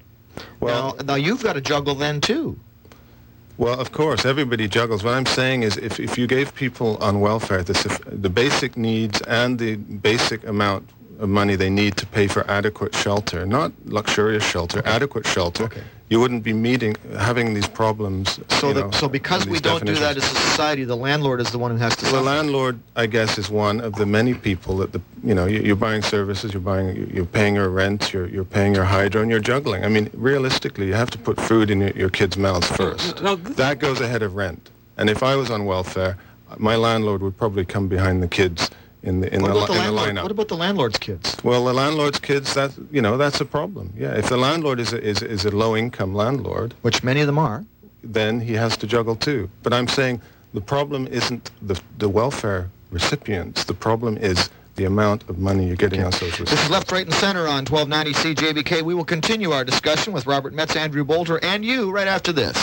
[0.60, 2.60] well, now, now you've got to juggle then too.
[3.58, 5.02] Well, of course, everybody juggles.
[5.04, 7.74] What I'm saying is if, if you gave people on welfare the,
[8.12, 12.94] the basic needs and the basic amount of money they need to pay for adequate
[12.96, 15.82] shelter, not luxurious shelter, adequate shelter, Okay.
[16.10, 18.40] you wouldn't be meeting, having these problems.
[18.50, 21.52] So, the, know, so because we don't do that as a society, the landlord is
[21.52, 24.34] the one who has to Well, the landlord, I guess, is one of the many
[24.34, 28.14] people that the you know you- you're buying services, you're buying, you're paying your rent,
[28.14, 29.84] you're you're paying your hydro, and you're juggling.
[29.84, 33.22] I mean, realistically, you have to put food in your, your kids' mouths first.
[33.22, 34.70] Now, th- That goes ahead of rent.
[34.98, 36.18] And if I was on welfare,
[36.58, 38.70] my landlord would probably come behind the kids
[39.06, 40.22] in the in what, the, about the in the lineup.
[40.24, 41.38] what about the landlord's kids?
[41.44, 43.94] well, the landlord's kids, that you know, that's a problem.
[43.98, 47.38] Yeah, if the landlord is a, is is a low-income landlord, Which many of them
[47.40, 47.64] are.
[48.04, 49.50] then he has to juggle too.
[49.64, 50.22] But I'm saying
[50.54, 53.66] the problem isn't the, the welfare recipients.
[53.66, 56.70] The problem is the amount of money you're getting on social This is.
[56.70, 58.82] Left, Right, and Center on 1290 CJBK.
[58.82, 62.58] We will continue our discussion with Robert Metz, Andrew Bolter, and you right after this.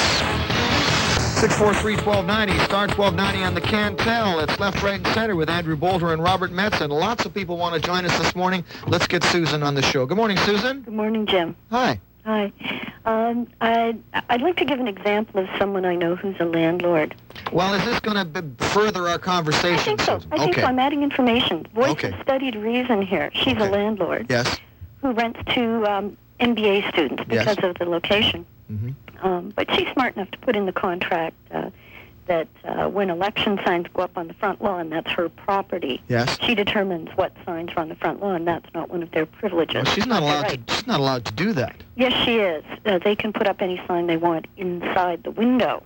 [1.43, 4.41] 643-1290, star 1290 on the Cantel.
[4.45, 7.57] It's Left, Right, and Center with Andrew Boulder and Robert Metz, and lots of people
[7.57, 8.65] want to join us this morning.
[8.87, 10.07] Let's get Susan on the show.
[10.07, 10.83] Good morning, Susan.
[10.83, 11.57] Good morning, Jim.
[11.73, 11.99] Hi.
[12.25, 12.53] Hi.
[13.05, 17.13] Um, I'd, I'd like to give an example of someone I know who's a landlord.
[17.51, 20.19] Well, is this going to further our conversation, I think so.
[20.21, 20.33] Susan?
[20.33, 20.61] I think okay.
[20.61, 20.69] so.
[20.69, 21.67] I'm adding information.
[21.75, 22.13] Voice Okay.
[22.13, 23.33] of studied reason here.
[23.35, 23.67] She's Okay.
[23.67, 24.59] a landlord Yes.
[25.01, 27.49] who rents to um, MBA students Yes.
[27.57, 28.47] because of the location.
[28.71, 28.91] Mm hmm
[29.23, 31.71] Um, but she's smart enough to put in the contract uh,
[32.27, 36.01] that uh, when election signs go up on the front lawn, that's her property.
[36.09, 36.39] Yes.
[36.43, 38.45] She determines what signs are on the front lawn.
[38.45, 39.85] That's not one of their privileges.
[39.85, 40.67] Well, she's not allowed right.
[40.67, 40.75] to.
[40.75, 41.77] She's not allowed to do that.
[41.97, 42.65] Yes, she is.
[42.85, 45.83] Uh, they can put up any sign they want inside the window,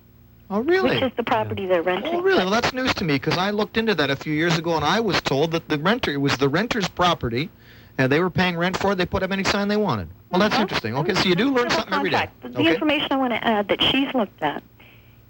[0.49, 0.95] Oh, really?
[0.95, 2.15] which is the property they're renting.
[2.15, 2.39] Oh, really?
[2.39, 4.85] Well, that's news to me because I looked into that a few years ago, and
[4.85, 7.49] I was told that the renter it was the renter's property,
[7.97, 8.95] and they were paying rent for it.
[8.95, 10.09] They put up any sign they wanted.
[10.29, 10.61] Well, that's Uh-huh.
[10.63, 10.95] interesting.
[10.95, 12.27] Okay, so you do learn something every day.
[12.41, 14.61] The information I want to add that she's looked at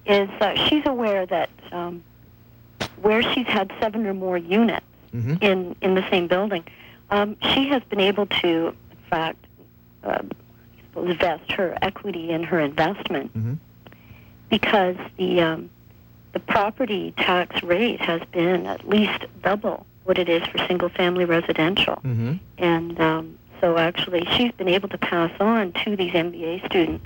[0.06, 2.04] is uh, she's aware that um,
[3.02, 6.64] where she's had seven or more units hmm in in the same building,
[7.12, 9.46] um, she has been able to, in fact,
[10.04, 10.30] um,
[10.96, 13.54] I her equity in her investment hmm
[14.50, 15.70] because the um,
[16.34, 21.26] the property tax rate has been at least double what it is for single family
[21.26, 21.96] residential.
[21.96, 27.06] hmm And um, so actually, she's been able to pass on to these MBA students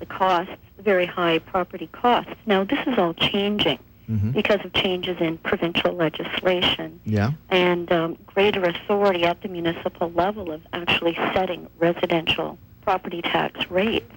[0.00, 2.32] the costs, the very high property costs.
[2.44, 3.78] Now, this is all changing
[4.08, 7.30] hmm because of changes in provincial legislation Yeah.
[7.50, 14.10] and um, greater authority at the municipal level of actually setting residential property tax rates.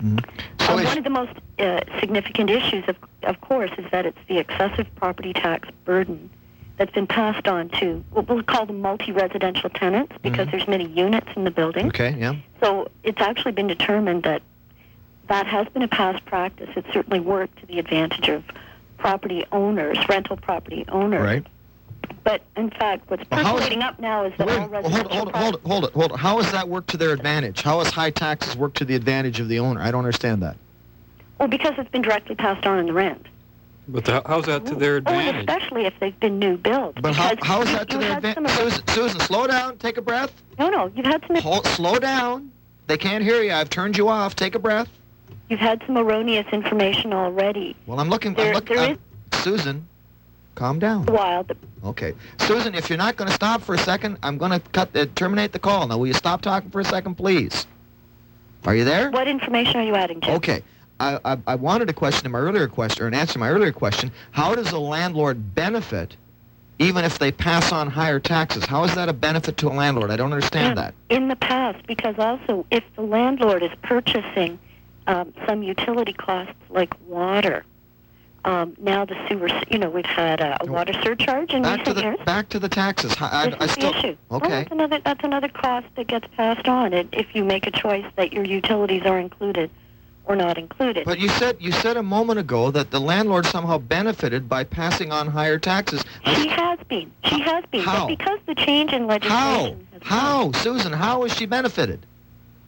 [0.00, 4.18] So Um, one of the most uh, significant issues, of, of course, is that it's
[4.28, 6.30] the excessive property tax burden
[6.76, 10.50] that's been passed on to what we'll call the multi-residential tenants because Mhm.
[10.50, 11.86] there's many units in the building.
[11.88, 12.14] okay.
[12.18, 12.34] Yeah.
[12.62, 14.42] So it's actually been determined that
[15.28, 16.68] that has been a past practice.
[16.76, 18.44] It certainly worked to the advantage of
[18.98, 21.20] property owners, rental property owners.
[21.22, 21.46] Right.
[22.22, 24.84] But in fact, what's Well, is- percolating up now is that Wait, all well, hold,
[24.84, 26.18] residential hold, hold, hold it, hold it.
[26.18, 27.62] How has that worked to their advantage?
[27.62, 29.80] How has high taxes worked to the advantage of the owner?
[29.80, 30.56] I don't understand that.
[31.38, 33.26] Well, because it's been directly passed on in the rent.
[33.88, 35.48] But the, how's that to their Oh, advantage?
[35.48, 36.98] especially if they've been new builds.
[37.00, 38.52] But how, how is that to their had advantage?
[38.52, 39.78] Susan, Susan, slow down.
[39.78, 40.32] Take a breath.
[40.58, 41.36] No, no, you've had some.
[41.36, 42.50] Hold, slow down.
[42.88, 43.52] They can't hear you.
[43.52, 44.34] I've turned you off.
[44.34, 44.88] Take a breath.
[45.48, 47.76] You've had some erroneous information already.
[47.86, 48.30] Well, I'm looking.
[48.32, 48.76] I'm There- looking.
[48.76, 48.98] there I'm-
[49.34, 49.86] Susan,
[50.56, 51.08] calm down.
[51.08, 54.38] A while, but Okay, Susan, if you're not going to stop for a second, I'm
[54.38, 55.86] going to cut uh, terminate the call.
[55.86, 57.64] Now, will you stop talking for a second, please?
[58.64, 59.10] Are you there?
[59.12, 60.32] what information are you adding to?
[60.32, 60.62] Okay.
[60.98, 63.50] I, I, I wanted a question in my earlier question, or an answer to my
[63.50, 64.10] earlier question.
[64.30, 66.16] How does a landlord benefit,
[66.78, 68.64] even if they pass on higher taxes?
[68.64, 70.10] How is that a benefit to a landlord?
[70.10, 70.94] I don't understand that.
[71.10, 74.58] In the past, because also if the landlord is purchasing
[75.06, 77.64] um, some utility costs like water,
[78.46, 81.92] Um, now the sewer, you know, we've had a, a water surcharge in Back to
[81.92, 82.18] the years.
[82.24, 83.14] back to the taxes.
[83.20, 84.16] I, This I, I is still the issue.
[84.28, 84.48] Well, okay.
[84.50, 88.06] that's another that's another cost that gets passed on it, if you make a choice
[88.14, 89.68] that your utilities are included
[90.26, 91.04] or not included.
[91.04, 95.12] But you said you said a moment ago that the landlord somehow benefited by passing
[95.12, 96.04] on higher taxes.
[96.24, 97.10] She has been.
[97.24, 97.82] She has been.
[97.82, 98.06] How?
[98.06, 99.08] But because the change in How?
[99.08, 100.92] legislation has How, Susan?
[100.92, 102.04] How has she benefited?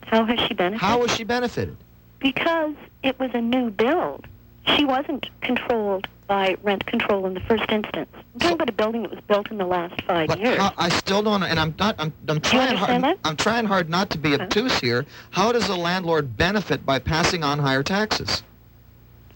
[0.03, 0.81] How has she benefited?
[0.81, 1.77] How has she benefited?
[2.21, 4.27] Because it was a new build.
[4.77, 8.09] She wasn't controlled by rent control in the first instance.
[8.15, 10.59] I'm talking about a building that was built in the last five But years.
[10.59, 11.97] how, I still don't, and I'm not.
[11.99, 13.03] I'm, I'm trying hard.
[13.03, 13.19] that?
[13.25, 14.45] I'm trying hard not to be Okay.
[14.45, 15.07] obtuse here.
[15.31, 18.43] How does a landlord benefit by passing on higher taxes?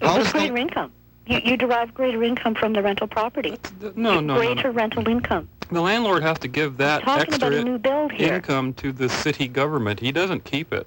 [0.02, 0.92] How With does greater the, income.
[1.26, 3.59] You, you derive greater income from the rental property.
[3.81, 4.74] No, no, no, greater no.
[4.74, 5.48] rental income.
[5.70, 8.35] The landlord has to give that Talking about a extra new build here.
[8.35, 10.00] income to the city government.
[10.00, 10.87] He doesn't keep it.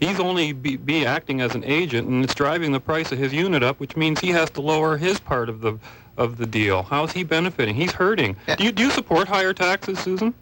[0.00, 3.32] He's only be, be acting as an agent, and it's driving the price of his
[3.32, 5.78] unit up, which means he has to lower his part of the
[6.18, 6.82] of the deal.
[6.82, 7.74] How's he benefiting?
[7.74, 8.36] He's hurting.
[8.56, 10.34] Do you do you support higher taxes, Susan?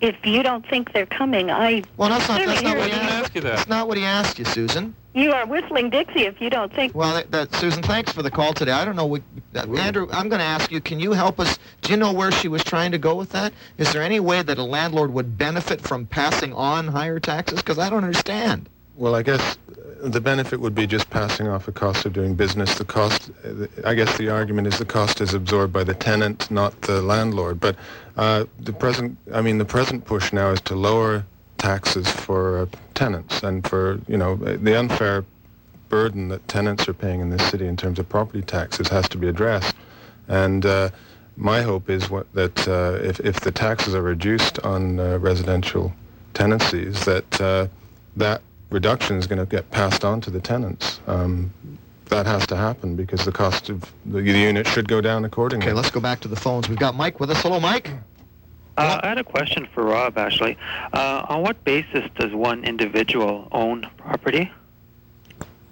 [0.00, 2.44] If you don't think they're coming, I well, that's not.
[2.46, 3.12] That's not what he asked.
[3.12, 3.56] ask you that.
[3.56, 4.94] That's not what he asked you, Susan.
[5.14, 8.30] you are whistling Dixie if you don't think Well, that, that, Susan, thanks for the
[8.30, 8.70] call today.
[8.70, 9.06] I don't know.
[9.06, 9.22] What,
[9.58, 10.80] Andrew, I'm going to ask you.
[10.80, 11.58] Can you help us?
[11.82, 13.52] Do you know where she was trying to go with that?
[13.78, 17.58] Is there any way that a landlord would benefit from passing on higher taxes?
[17.60, 18.68] Because I don't understand.
[18.96, 19.56] Well, I guess
[20.02, 22.74] uh, the benefit would be just passing off the cost of doing business.
[22.76, 26.50] The cost, uh, I guess the argument is the cost is absorbed by the tenant,
[26.50, 27.60] not the landlord.
[27.60, 27.76] But
[28.16, 31.24] uh, the present, I mean, the present push now is to lower
[31.58, 35.24] taxes for uh, tenants and for, you know, uh, the unfair
[35.88, 39.18] burden that tenants are paying in this city in terms of property taxes has to
[39.18, 39.74] be addressed.
[40.28, 40.90] And uh,
[41.36, 45.92] my hope is what, that uh, if, if the taxes are reduced on uh, residential
[46.34, 47.68] tenancies, that uh,
[48.16, 51.00] that reduction is going to get passed on to the tenants.
[51.06, 51.52] Um,
[52.06, 55.66] that has to happen because the cost of the, the unit should go down accordingly.
[55.66, 56.68] Okay, let's go back to the phones.
[56.68, 57.42] We've got Mike with us.
[57.42, 57.90] Hello, Mike.
[58.78, 60.56] Uh, I had a question for Rob, actually.
[60.92, 64.50] Uh, on what basis does one individual own property?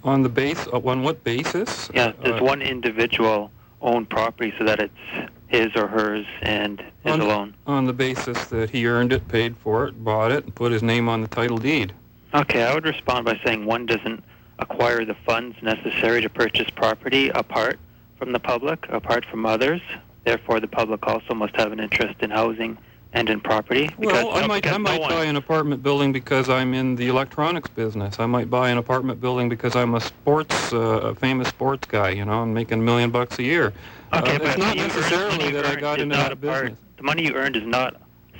[0.03, 1.89] On the base, uh, on what basis?
[1.93, 7.13] Yeah, does Uh, one individual own property so that it's his or hers and is
[7.13, 7.53] On- alone?
[7.65, 10.83] on the basis that he earned it, paid for it, bought it, and put his
[10.83, 11.93] name on the title deed.
[12.33, 14.23] Okay, I would respond by saying one doesn't
[14.59, 17.79] acquire the funds necessary to purchase property apart
[18.17, 19.81] from the public, apart from others.
[20.25, 22.77] Therefore, the public also must have an interest in housing
[23.17, 23.89] and in property.
[23.99, 26.49] Because, Well, I no, might, because I no might one- buy an apartment building because
[26.49, 28.19] I'm in the electronics business.
[28.19, 32.09] I might buy an apartment building because I'm a sports, uh, a famous sports guy,
[32.09, 33.73] you know, and making a million bucks a year.
[34.13, 36.61] Okay, uh, but it's not you earned- necessarily that I got into that a part-
[36.63, 36.79] business.
[36.97, 37.95] The money you earned is not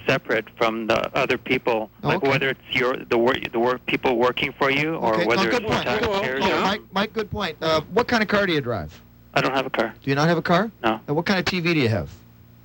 [0.07, 1.89] separate from the other people.
[2.03, 2.29] Like Okay.
[2.29, 5.49] whether it's your the work the work people working for you or okay, whether no,
[5.51, 5.85] good it's point.
[5.85, 6.43] the Good- taxpayers.
[6.43, 6.61] oh, yeah.
[6.61, 7.57] Mike, Mike, good point.
[7.61, 8.91] Uh, what kind of car do you drive?
[9.33, 9.93] I don't have a car.
[10.01, 10.71] Do you not have a car?
[10.83, 10.99] No.
[11.09, 12.09] Uh, what kind of TV do you have?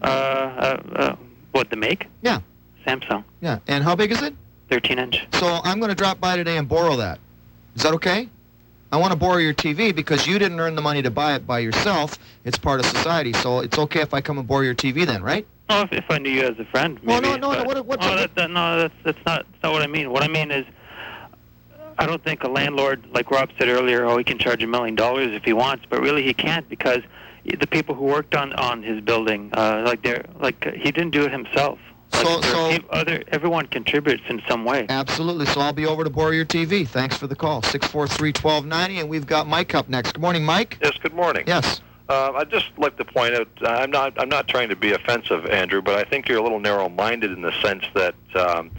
[0.02, 1.16] Uh, uh, uh
[1.52, 2.06] what the make?
[2.22, 2.40] Yeah.
[2.86, 3.60] Samsung, Yeah.
[3.68, 4.34] And how big is it?
[4.68, 5.24] 13 inch.
[5.34, 7.20] So I'm going to drop by today and borrow that.
[7.76, 8.28] Is that okay?
[8.90, 11.46] I want to borrow your TV because you didn't earn the money to buy it
[11.46, 12.18] by yourself.
[12.44, 15.22] It's part of society, so it's okay if I come and borrow your TV then,
[15.22, 15.46] right?
[15.70, 18.02] Oh, if, if I knew you as a friend, Well, no, no, no, but- what-
[18.02, 20.10] oh, up that, that, no, that's that's not that's not what I mean.
[20.10, 20.66] What I mean is,
[21.98, 24.94] I don't think a landlord, like Rob said earlier, oh, he can charge a million
[24.94, 27.02] dollars if he wants, but really he can't because
[27.44, 31.24] the people who worked on on his building, uh, like they're like he didn't do
[31.24, 31.78] it himself.
[32.12, 34.86] Like, So- there so- peop- other everyone contributes in some way.
[34.88, 35.46] Absolutely.
[35.46, 36.86] So I'll be over to borrow your TV.
[36.86, 37.62] Thanks for the call.
[37.62, 40.12] 643-1290, and we've got Mike up next.
[40.12, 40.78] Good morning, Mike.
[40.82, 41.44] Yes, good morning.
[41.46, 41.80] Yes.
[42.08, 44.92] Uh, I'd just like to point out, uh, I'm not, I'm not trying to be
[44.92, 48.70] offensive, Andrew, but I think you're a little narrow-minded in the sense that um,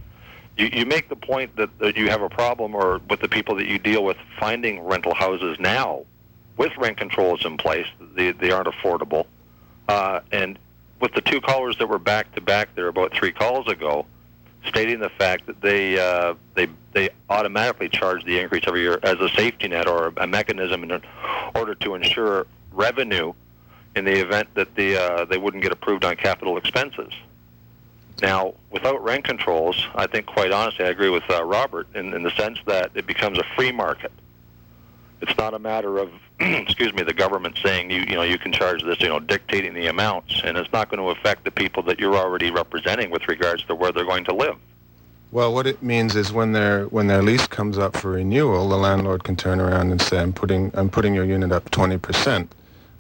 [0.58, 3.56] you, you make the point that, that you have a problem, or with the people
[3.56, 6.04] that you deal with, finding rental houses now
[6.58, 7.88] with rent controls in place.
[8.16, 9.26] They, they aren't affordable,
[9.88, 10.58] uh, and
[11.00, 14.06] with the two callers that were back to back there about three calls ago,
[14.68, 19.20] stating the fact that they uh, they they automatically charge the increase every year as
[19.20, 21.02] a safety net or a mechanism in
[21.56, 23.34] order to ensure revenue
[23.96, 27.12] in the event that the uh, they wouldn't get approved on capital expenses.
[28.22, 32.24] Now, without rent controls, I think quite honestly, I agree with uh, Robert in, in
[32.24, 34.12] the sense that it becomes a free market.
[35.24, 38.52] It's not a matter of, excuse me, the government saying you you know you can
[38.52, 41.82] charge this, you know, dictating the amounts, and it's not going to affect the people
[41.84, 44.58] that you're already representing with regards to where they're going to live.
[45.32, 48.76] Well, what it means is when their when their lease comes up for renewal, the
[48.78, 52.54] landlord can turn around and say, "I'm putting I'm putting your unit up 20 percent,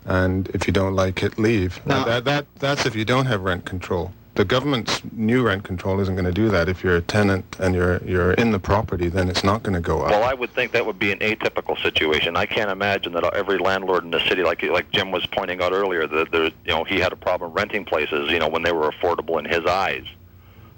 [0.05, 3.41] and if you don't like it, leave." Now- that that that's if you don't have
[3.41, 4.13] rent control.
[4.35, 6.67] The government's new rent control isn't going to do that.
[6.67, 9.79] If you're a tenant and you're you're in the property, then it's not going to
[9.79, 10.11] go up.
[10.11, 12.35] Well, I would think that would be an atypical situation.
[12.35, 15.71] I can't imagine that every landlord in the city, like like Jim was pointing out
[15.71, 18.71] earlier, that there, you know, he had a problem renting places, you know, when they
[18.71, 20.05] were affordable in his eyes.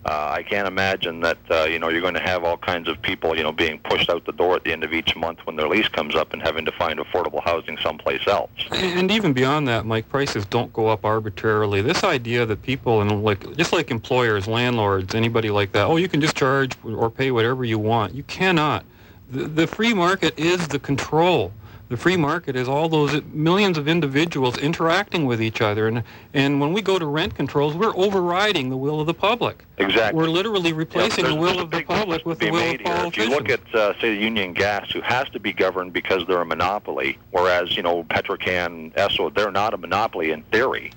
[0.05, 3.01] Uh, I can't imagine that uh, you know you're going to have all kinds of
[3.01, 5.55] people you know being pushed out the door at the end of each month when
[5.55, 8.51] their lease comes up and having to find affordable housing someplace else.
[8.69, 11.81] And even beyond that, Mike, prices don't go up arbitrarily.
[11.81, 16.07] This idea that people and like just like employers, landlords, anybody like that, oh, you
[16.07, 18.13] can just charge or pay whatever you want.
[18.13, 18.85] You cannot.
[19.31, 21.51] The, the free market is the control
[21.87, 25.87] the free market is all those millions of individuals interacting with each other.
[25.87, 29.63] And, and when we go to rent controls, we're overriding the will of the public.
[29.77, 30.19] Exactly.
[30.19, 33.17] We're literally replacing yeah, the will of the public with the will of politicians.
[33.17, 36.25] If you look at, uh, say, the Union Gas, who has to be governed because
[36.25, 40.91] they're a monopoly, whereas, you know, Petrocan, Esso, they're not a monopoly in theory.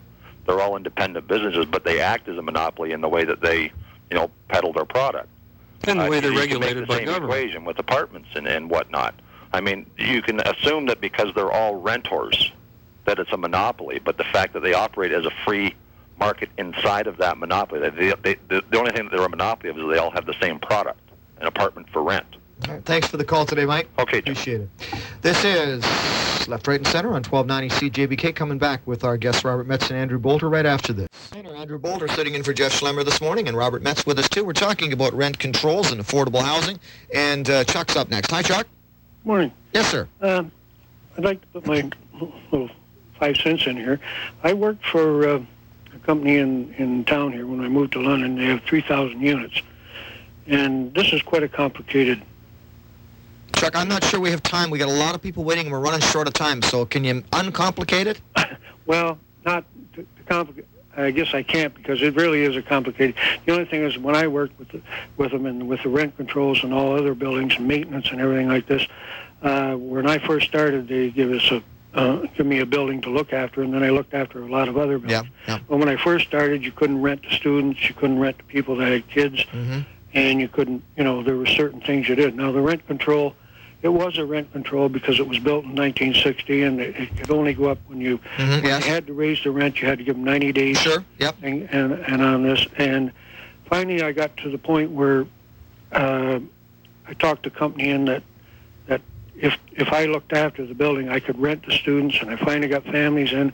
[0.47, 3.65] They're all independent businesses, but they act as a monopoly in the way that they,
[4.11, 5.29] you know, peddle their product.
[5.85, 7.33] And the uh, way they're regulated the by same government.
[7.33, 9.15] equation with apartments and, and whatnot.
[9.53, 12.53] I mean, you can assume that because they're all renters,
[13.07, 13.99] that it's a monopoly.
[13.99, 15.75] But the fact that they operate as a free
[16.19, 19.71] market inside of that monopoly, they, they, they, the only thing that they're a monopoly
[19.71, 21.01] of is they all have the same product,
[21.41, 22.27] an apartment for rent.
[22.67, 23.89] All right, thanks for the call today, Mike.
[23.99, 24.33] Okay, Jim.
[24.33, 24.69] Appreciate it.
[25.23, 25.85] This is
[26.49, 28.35] Left, Right, and Center on 1290 CJBK.
[28.35, 31.09] Coming back with our guests Robert Metz and Andrew Bolter right after this.
[31.33, 34.45] Andrew Bolter sitting in for Jeff Schlemmer this morning, and Robert Metz with us too.
[34.45, 36.81] We're talking about rent controls and affordable housing,
[37.15, 38.31] and uh, Chuck's up next.
[38.33, 38.67] Hi, Chuck.
[39.25, 39.53] Morning.
[39.73, 40.09] Yes, sir.
[40.21, 40.51] Um,
[41.17, 41.91] I'd like to put my
[42.51, 42.71] little
[43.19, 44.01] five cents in here.
[44.43, 45.41] I worked for uh,
[45.95, 48.37] a company in, in town here when I moved to London.
[48.37, 49.61] They have 3,000 units.
[50.47, 52.23] And this is quite a complicated.
[53.57, 54.71] Chuck, I'm not sure we have time.
[54.71, 56.63] We got a lot of people waiting, and we're running short of time.
[56.63, 58.21] So can you uncomplicate it?
[58.87, 59.65] well, not
[59.95, 60.65] to, to complicate.
[60.99, 63.15] I guess I can't because it really is a complicated.
[63.47, 64.83] The only thing is when I worked with the,
[65.17, 68.49] with them and with the rent controls and all other buildings and maintenance and everything
[68.49, 68.87] like this,
[69.43, 71.63] uh, when I first started, they give us a
[71.95, 74.69] uh, give me a building to look after, and then I looked after a lot
[74.69, 75.31] of other buildings.
[75.47, 75.61] Yeah, yeah.
[75.69, 78.77] But when I first started, you couldn't rent to students, you couldn't rent to people
[78.77, 79.81] that had kids, Mm-hmm.
[80.13, 82.37] and you couldn't, you know, there were certain things you did.
[82.37, 83.35] Now the rent control,
[83.83, 87.31] it was a rent control because it was built in 1960, and it, it could
[87.31, 88.51] only go up when you Mm-hmm.
[88.51, 88.85] when Yes.
[88.87, 89.81] you had to raise the rent.
[89.81, 91.05] You had to give them 90 days Sure.
[91.19, 91.37] Yep.
[91.43, 92.67] and, and and on this.
[92.77, 93.13] And
[93.67, 95.27] finally, I got to the point where
[95.93, 96.41] uh,
[97.07, 98.23] I talked the company in that
[98.87, 99.01] that
[99.37, 102.67] if if I looked after the building, I could rent to students, and I finally
[102.69, 103.53] got families in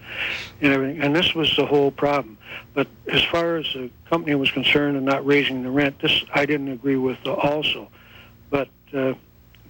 [0.63, 1.03] and everything.
[1.03, 2.39] And this was the whole problem.
[2.73, 6.47] But as far as the company was concerned and not raising the rent, this I
[6.47, 7.89] didn't agree with also.
[8.51, 9.13] But uh,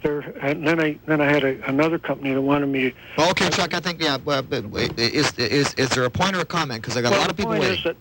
[0.04, 3.30] there, and then I then I had a, another company that wanted me to Well,
[3.30, 3.74] okay, Chuck.
[3.74, 4.18] I think yeah.
[4.24, 4.64] Well, but
[4.98, 6.82] is is is there a point or a comment?
[6.82, 7.82] Because I got well, a lot of people waiting.
[7.82, 7.96] That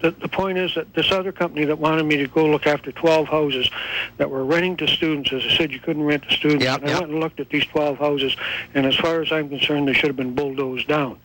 [0.00, 2.92] the, the point is that this other company that wanted me to go look after
[2.92, 3.70] 12 houses
[4.18, 6.64] that were renting to students, as I said, you couldn't rent to students.
[6.64, 7.00] Yep, and I yep.
[7.00, 8.36] went and looked at these 12 houses,
[8.74, 11.18] and as far as I'm concerned, they should have been bulldozed down.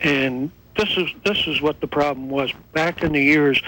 [0.00, 2.52] And this is this is what the problem was.
[2.72, 3.62] Back in the years,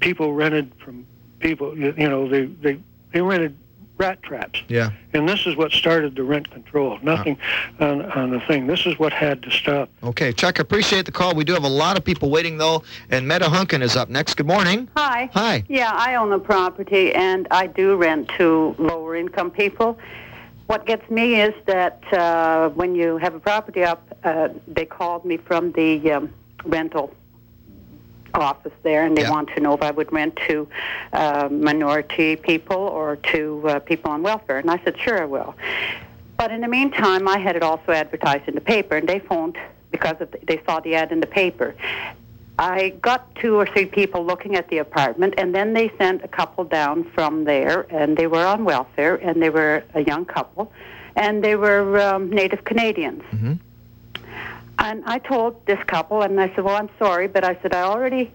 [0.00, 1.06] people rented from
[1.38, 1.76] people.
[1.76, 2.80] You you know, they they
[3.12, 3.56] they rented
[4.00, 4.62] rat traps.
[4.66, 4.90] Yeah.
[5.12, 6.98] And this is what started the rent control.
[7.02, 7.38] Nothing
[7.78, 8.66] on, on the thing.
[8.66, 9.90] This is what had to stop.
[10.02, 10.58] Okay, Chuck.
[10.58, 11.34] I appreciate the call.
[11.34, 14.34] We do have a lot of people waiting though, and Meta Hunkin is up next.
[14.34, 14.88] Good morning.
[14.96, 15.30] Hi.
[15.34, 15.62] Hi.
[15.68, 19.98] Yeah, I own a property and I do rent to lower income people.
[20.66, 25.24] What gets me is that uh, when you have a property up, uh, they called
[25.24, 26.32] me from the um,
[26.64, 27.12] rental
[28.34, 29.30] office there and they Yeah.
[29.30, 30.68] want to know if I would rent to
[31.12, 34.58] uh, minority people or to uh, people on welfare.
[34.58, 35.54] And I said, sure, I will.
[36.36, 39.58] But in the meantime, I had it also advertised in the paper, and they phoned
[39.90, 41.74] because of the, they saw the ad in the paper.
[42.58, 46.28] I got two or three people looking at the apartment, and then they sent a
[46.28, 50.70] couple down from there, and they were on welfare, and they were a young couple,
[51.16, 53.22] and they were um, Native Canadians.
[53.32, 53.58] Mhm.
[54.80, 57.82] And I told this couple, and I said, "Well, I'm sorry, but I said I
[57.82, 58.32] already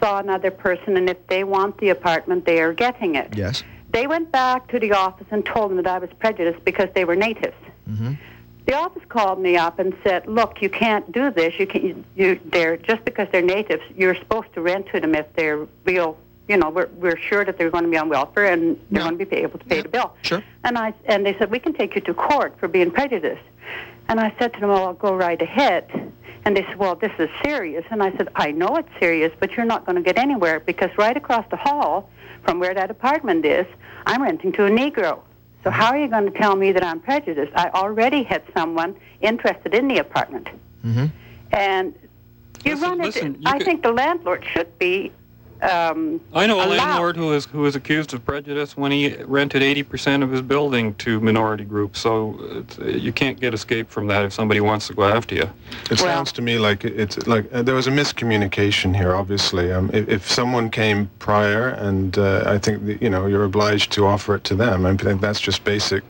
[0.00, 3.62] saw another person, and if they want the apartment, they are getting it." Yes.
[3.92, 7.04] They went back to the office and told them that I was prejudiced because they
[7.04, 7.56] were natives.
[7.90, 8.12] Mm-hmm.
[8.66, 11.58] The office called me up and said, "Look, you can't do this.
[11.58, 13.82] You can you, you they're just because they're natives.
[13.96, 16.16] You're supposed to rent to them if they're real.
[16.46, 19.08] You know, we're we're sure that they're going to be on welfare and they're Yeah.
[19.08, 19.82] going to be able to pay Yeah.
[19.82, 20.42] the bill." Sure.
[20.62, 23.42] And I and they said, "We can take you to court for being prejudiced."
[24.10, 25.84] And I said to them, "Well, I'll go right ahead."
[26.44, 29.52] And they said, "Well, this is serious." And I said, "I know it's serious, but
[29.56, 32.10] you're not going to get anywhere because right across the hall
[32.44, 33.66] from where that apartment is,
[34.06, 35.20] I'm renting to a Negro.
[35.62, 37.52] So how are you going to tell me that I'm prejudiced?
[37.54, 40.48] I already had someone interested in the apartment,
[40.84, 41.06] Mm-hmm.
[41.52, 41.94] and
[42.64, 43.04] you Listen- run it.
[43.06, 45.12] listen, you I could- think the landlord should be
[45.62, 49.14] um, I know a allow- landlord who is who is accused of prejudice when he
[49.24, 52.00] rented 80% of his building to minority groups.
[52.00, 55.50] So it's, you can't get escape from that if somebody wants to go after you.
[55.90, 59.14] It sounds to me like it's like uh, there was a miscommunication here.
[59.14, 63.44] Obviously, um, if, if someone came prior, and uh, I think that, you know you're
[63.44, 64.86] obliged to offer it to them.
[64.86, 66.02] I think that's just basic.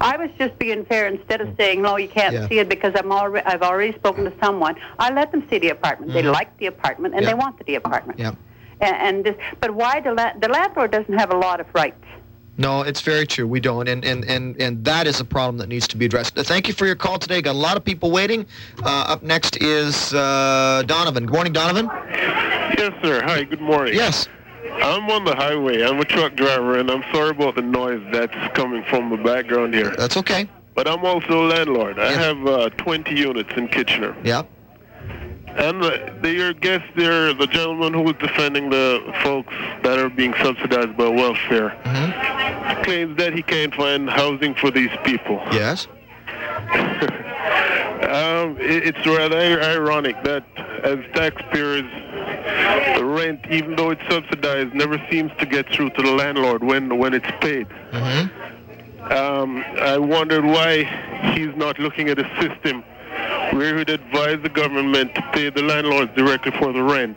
[0.00, 1.06] I was just being fair.
[1.06, 2.48] Instead of saying no, you can't Yeah.
[2.48, 4.74] see it because I'm already I've already spoken to someone.
[4.98, 6.12] I let them see the apartment.
[6.12, 6.32] They Mhm.
[6.32, 7.28] like the apartment and Yeah.
[7.30, 8.18] they wanted the apartment.
[8.18, 8.32] Yeah.
[8.80, 11.96] And, and this, but why the la- the landlord doesn't have a lot of rights?
[12.56, 13.48] No, it's very true.
[13.48, 16.38] We don't, and and and and that is a problem that needs to be addressed.
[16.38, 17.42] Uh, Thank you for your call today.
[17.42, 18.46] Got a lot of people waiting.
[18.82, 21.26] Uh, up next is uh, Donovan.
[21.26, 21.86] Good morning, Donovan.
[22.78, 23.22] Yes, sir.
[23.24, 23.94] Hi, good morning.
[23.94, 24.28] Yes.
[24.82, 25.82] I'm on the highway.
[25.82, 29.74] I'm a truck driver, and I'm sorry about the noise that's coming from the background
[29.74, 29.94] here.
[29.96, 30.48] That's okay.
[30.74, 31.98] But I'm also a landlord.
[31.98, 34.16] I have uh, 20 units in Kitchener.
[34.24, 34.42] Yeah.
[35.56, 40.34] And the, your guest there, the gentleman who was defending the folks that are being
[40.42, 41.70] subsidized by welfare,
[42.84, 45.40] claims that he can't find housing for these people.
[45.52, 45.86] Yes.
[48.04, 50.44] Um, it, it's rather ironic that
[50.84, 51.84] as taxpayers,
[52.98, 56.98] the rent, even though it's subsidized, never seems to get through to the landlord when
[56.98, 57.66] when it's paid.
[59.10, 60.84] Um, I wondered why
[61.34, 62.84] he's not looking at a system
[63.52, 67.16] where he'd advise the government to pay the landlords directly for the rent,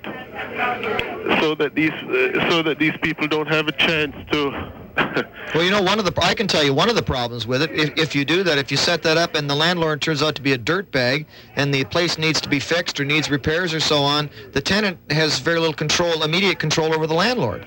[1.41, 4.71] so that these uh, so that these people don't have a chance to
[5.53, 7.61] Well, you know, one of the I can tell you one of the problems with
[7.61, 7.71] it.
[7.71, 10.35] If, if you do that, if you set that up and the landlord turns out
[10.35, 13.79] to be a dirtbag, and the place needs to be fixed or needs repairs or
[13.79, 17.65] so on, the tenant has very little control, immediate control over the landlord.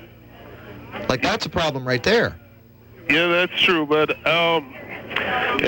[1.09, 2.39] Like that's a problem right there.
[3.09, 3.85] Yeah, that's true.
[3.85, 4.73] But um,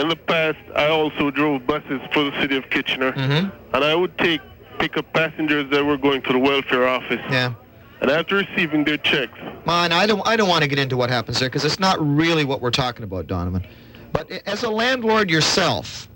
[0.04, 3.50] in the past, I also drove buses for the city of Kitchener, Mm-hmm.
[3.76, 4.42] and I would take
[4.80, 7.22] pick up passengers that were going to the welfare office.
[7.30, 7.54] Yeah.
[8.02, 11.10] And after receiving their checks, Man, I don't I don't want to get into what
[11.10, 13.66] happens there because it's not really what we're talking about, Donovan.
[14.12, 16.10] But as a landlord yourself,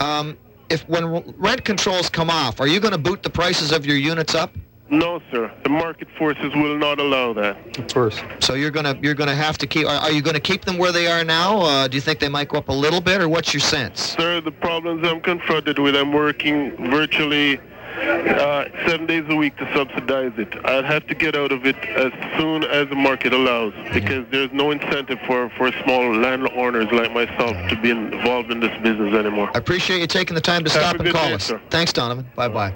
[0.00, 0.36] um,
[0.68, 1.06] if when
[1.38, 4.52] rent controls come off, are you going to boot the prices of your units up?
[4.90, 7.78] No, sir, the market forces will not allow that.
[7.78, 8.20] Of course.
[8.40, 9.86] So you're gonna you're gonna have to keep.
[9.86, 11.60] Are, are you to keep them where they are now?
[11.60, 14.16] Uh, do you think they might go up a little bit, or what's your sense?
[14.16, 17.60] Sir, the problems I'm confronted with, I'm working virtually
[17.96, 20.48] uh, seven days a week to subsidize it.
[20.64, 24.52] I'd have to get out of it as soon as the market allows because there's
[24.52, 29.50] no incentive for, for small landowners like myself to be involved in this business anymore.
[29.54, 31.44] I appreciate you taking the time to Have stop and call day, us.
[31.44, 31.60] sir.
[31.70, 32.26] Thanks, Donovan.
[32.34, 32.74] Bye bye.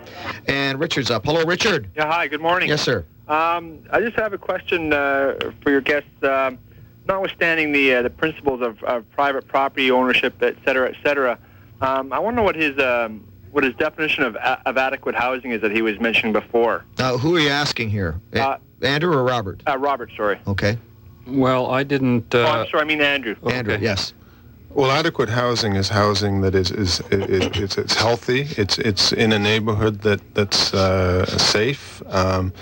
[0.48, 1.24] And Richard's up.
[1.24, 1.90] Hello, Richard.
[1.96, 2.68] Yeah, hi, good morning.
[2.68, 3.04] Yes, sir.
[3.28, 6.08] Um, I just have a question uh, for your guests.
[6.22, 6.58] Um,
[7.06, 11.38] notwithstanding the uh, the principles of, of private property ownership, et cetera, et cetera,
[11.80, 15.52] um, I want to know what his um, what his definition of of adequate housing
[15.52, 16.84] is that he was mentioning before.
[16.98, 18.20] Uh, who are you asking here?
[18.32, 19.62] A- Uh, Andrew or Robert?
[19.68, 20.40] Uh, Robert, sorry.
[20.48, 20.76] Okay.
[21.26, 22.34] Well, I didn't.
[22.34, 22.82] Uh, oh, I'm sorry.
[22.82, 23.36] I mean Andrew.
[23.46, 24.12] Andrew, yes.
[24.70, 28.48] Well, adequate housing is housing that is is, is it's it's healthy.
[28.56, 32.02] It's it's in a neighborhood that that's uh, safe.
[32.08, 32.52] Um,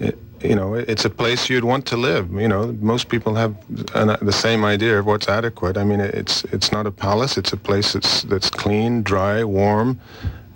[0.00, 2.32] it, you know, it's a place you'd want to live.
[2.32, 3.54] You know, most people have
[3.94, 5.76] an, the same idea of what's adequate.
[5.76, 7.36] I mean, it's it's not a palace.
[7.36, 10.00] It's a place that's that's clean, dry, warm,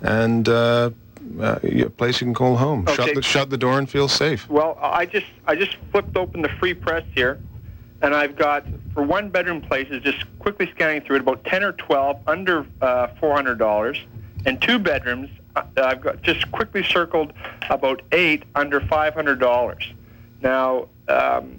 [0.01, 0.91] and uh,
[1.39, 2.85] uh, a place you can call home.
[2.87, 4.49] Shut the shut the door and feel safe.
[4.49, 7.39] Well, I just I just flipped open the free press here,
[8.01, 11.73] and I've got for one bedroom places just quickly scanning through it about ten or
[11.73, 13.97] twelve under uh, four hundred dollars,
[14.45, 15.29] and two bedrooms
[15.77, 17.33] I've got just quickly circled
[17.69, 19.83] about eight under five hundred dollars.
[20.41, 21.57] Now, um,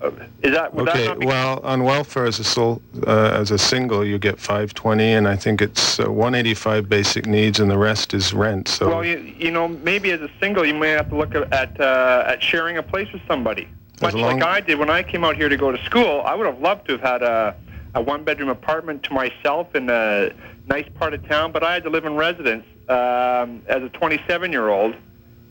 [0.00, 0.10] uh,
[0.42, 3.58] is that that Okay, not be well, on welfare as a sole, uh, as a
[3.58, 8.14] single, you get 520, and I think it's uh, 185 basic needs, and the rest
[8.14, 8.68] is rent.
[8.68, 11.52] So Well, you, you know, maybe as a single, you may have to look at
[11.52, 13.68] at, uh, at sharing a place with somebody.
[14.00, 16.22] Much long- like I did when I came out here to go to school.
[16.24, 17.54] I would have loved to have had a,
[17.94, 20.32] a one-bedroom apartment to myself in a
[20.66, 24.94] nice part of town, but I had to live in residence um, as a 27-year-old,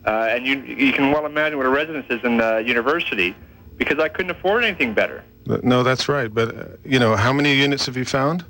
[0.06, 3.36] uh, and you you can well imagine what a residence is in uh, university,
[3.78, 5.24] because I couldn't afford anything better.
[5.64, 6.32] No, that's right.
[6.34, 8.46] But uh, you know, how many units have you found?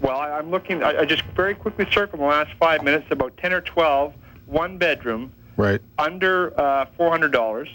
[0.00, 0.82] Well, I, I'm looking.
[0.82, 4.14] I, I just very quickly circled in the last five minutes about 10 or 12
[4.46, 5.80] one-bedroom Right.
[5.98, 7.68] under uh, $400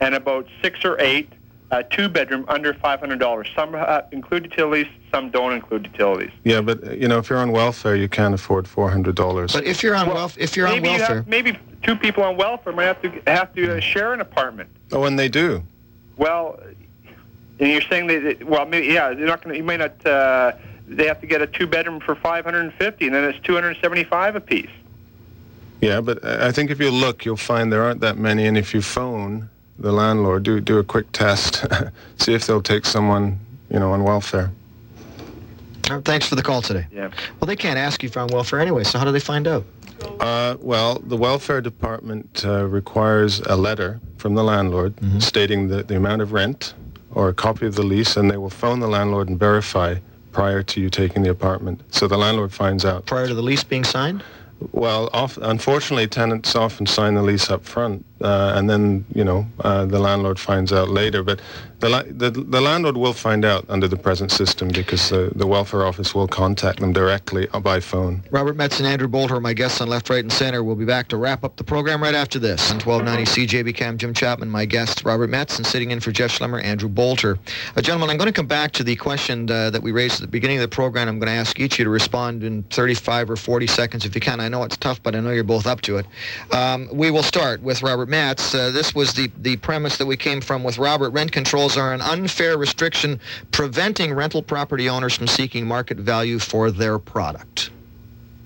[0.00, 1.30] and about six or eight
[1.70, 3.54] uh, two bedroom under $500.
[3.54, 6.30] Some uh, include utilities, some don't include utilities.
[6.44, 9.52] Yeah, but uh, you know, if you're on welfare, you can't afford $400.
[9.52, 12.22] But if you're on welfare, if you're on maybe you welfare, have, maybe two people
[12.22, 14.68] on welfare might have to have to uh, share an apartment.
[14.92, 15.62] oh, and they do.
[16.16, 16.60] Well,
[17.58, 19.58] and you're saying that that- well, maybe yeah, they're not going to.
[19.58, 20.04] You may not.
[20.06, 20.52] Uh,
[20.86, 24.68] they have to get a two bedroom for 550, and then it's 275 apiece.
[25.80, 28.56] Yeah, but uh, I think if you look, you'll find there aren't that many, and
[28.58, 29.48] if you phone,
[29.78, 31.64] the landlord, do do a quick test,
[32.18, 33.38] see if they'll take someone,
[33.70, 34.50] you know, on welfare.
[35.82, 36.86] Thanks for the call today.
[36.90, 37.10] Yeah.
[37.40, 39.46] Well, they can't ask you if you're on welfare anyway, so how do they find
[39.46, 39.64] out?
[40.20, 45.96] Uh, well, the welfare department uh, requires a letter from the landlord stating the, the
[45.96, 46.74] amount of rent
[47.10, 49.94] or a copy of the lease, and they will phone the landlord and verify
[50.32, 51.80] prior to you taking the apartment.
[51.94, 53.06] So the landlord finds out.
[53.06, 54.24] Prior to the lease being signed?
[54.72, 59.46] Well, off, unfortunately, tenants often sign the lease up front, uh, and then you know
[59.60, 61.22] uh, the landlord finds out later.
[61.22, 61.40] But
[61.80, 65.46] the, la- the the landlord will find out under the present system because the, the
[65.46, 68.22] welfare office will contact them directly by phone.
[68.30, 70.64] Robert Metz and Andrew Bolter my guests on Left, Right, and Center.
[70.64, 72.70] We'll be back to wrap up the program right after this.
[72.70, 76.30] On 1290 CJB Cam, Jim Chapman, my guest, Robert Metz, and sitting in for Jeff
[76.30, 77.38] Schlemmer, Andrew Bolter.
[77.76, 80.20] Uh, gentlemen, I'm going to come back to the question uh, that we raised at
[80.22, 81.08] the beginning of the program.
[81.08, 84.14] I'm going to ask each of you to respond in 35 or 40 seconds if
[84.14, 84.40] you can.
[84.40, 86.06] I know it's tough, but I know you're both up to it.
[86.52, 88.13] Um, we will start with Robert Metz.
[88.14, 91.10] Uh, this was the, the premise that we came from with Robert.
[91.10, 93.18] Rent controls are an unfair restriction
[93.50, 97.70] preventing rental property owners from seeking market value for their product.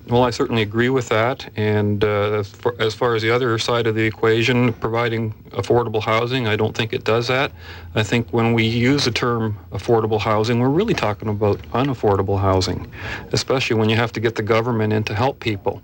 [0.09, 1.47] Well, I certainly agree with that.
[1.55, 6.01] And uh, as, far, as far as the other side of the equation, providing affordable
[6.01, 7.51] housing, I don't think it does that.
[7.93, 12.91] I think when we use the term affordable housing, we're really talking about unaffordable housing,
[13.33, 15.79] especially when you have to get the government in to help people.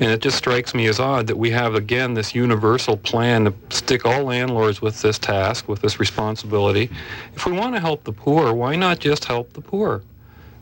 [0.00, 3.54] And it just strikes me as odd that we have, again, this universal plan to
[3.70, 6.90] stick all landlords with this task, with this responsibility.
[7.36, 10.02] If we want to help the poor, why not just help the poor?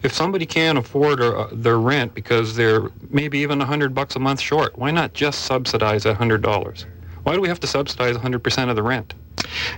[0.06, 4.40] If somebody can't afford uh, their rent because they're maybe even 100 bucks a month
[4.40, 6.84] short, why not just subsidize that $100?
[7.24, 9.14] Why do we have to subsidize 100% of the rent?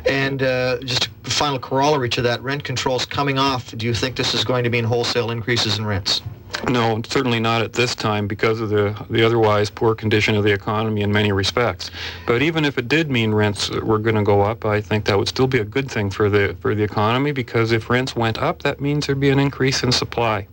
[0.05, 3.75] And uh, just a final corollary to that, rent controls coming off.
[3.75, 6.21] Do you think this is going to mean wholesale increases in rents?
[6.67, 10.53] No, certainly not at this time because of the, the otherwise poor condition of the
[10.53, 11.91] economy in many respects.
[12.27, 15.19] But even if it did mean rents were going to go up, I think that
[15.19, 18.39] would still be a good thing for the for the economy because if rents went
[18.39, 20.47] up, that means there'd be an increase in supply.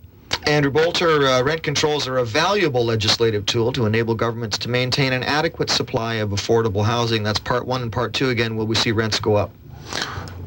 [0.46, 5.12] Andrew Bolter, uh, rent controls are a valuable legislative tool to enable governments to maintain
[5.12, 7.24] an adequate supply of affordable housing.
[7.24, 8.30] That's part one and part two.
[8.30, 9.50] Again, will we see rents go up?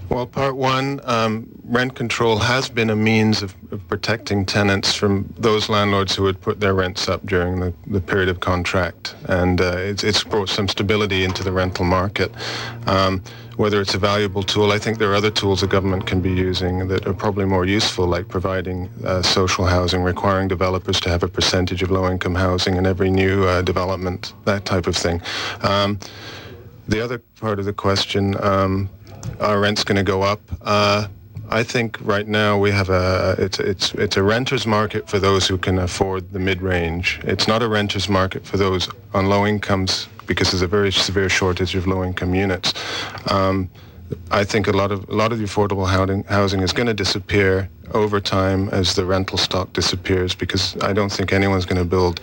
[0.10, 5.32] Well, part one, um, rent control has been a means of, of, protecting tenants from
[5.38, 9.14] those landlords who would put their rents up during the, the period of contract.
[9.26, 12.32] And uh, it's, it's, brought some stability into the rental market.
[12.88, 13.22] Um,
[13.58, 16.32] whether it's a valuable tool, I think there are other tools the government can be
[16.32, 21.22] using that are probably more useful, like providing uh, social housing, requiring developers to have
[21.22, 25.22] a percentage of low-income housing in every new uh, development, that type of thing.
[25.62, 26.00] Um,
[26.88, 28.90] the other part of the question, um,
[29.40, 30.42] our rent's going to go up.
[30.62, 31.08] Uh,
[31.52, 35.48] I think right now we have a it's it's it's a renters market for those
[35.48, 37.20] who can afford the mid-range.
[37.24, 41.28] It's not a renters market for those on low incomes because there's a very severe
[41.28, 42.74] shortage of low-income units.
[43.32, 43.68] Um,
[44.30, 46.94] I think a lot of a lot of the affordable housing housing is going to
[46.94, 51.90] disappear over time as the rental stock disappears because I don't think anyone's going to
[51.90, 52.22] build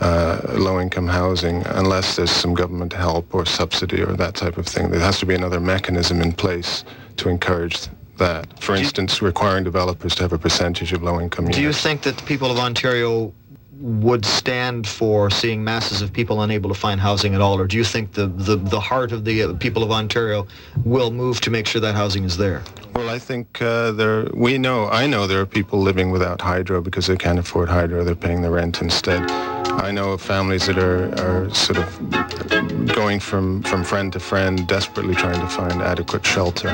[0.00, 4.90] uh, low-income housing unless there's some government help or subsidy or that type of thing.
[4.90, 6.84] There has to be another mechanism in place
[7.16, 8.62] to encourage that.
[8.62, 11.58] For instance, requiring developers to have a percentage of low-income units.
[11.58, 13.32] Do you think that the people of Ontario
[13.80, 17.76] would stand for seeing masses of people unable to find housing at all, or do
[17.76, 20.46] you think the, the, the heart of the people of Ontario
[20.84, 22.62] will move to make sure that housing is there?
[22.94, 24.28] Well, I think uh, there.
[24.34, 24.88] We know.
[24.88, 28.04] I know there are people living without hydro because they can't afford hydro.
[28.04, 29.30] They're paying the rent instead.
[29.30, 34.66] I know of families that are, are sort of going from, from friend to friend,
[34.66, 36.68] desperately trying to find adequate shelter.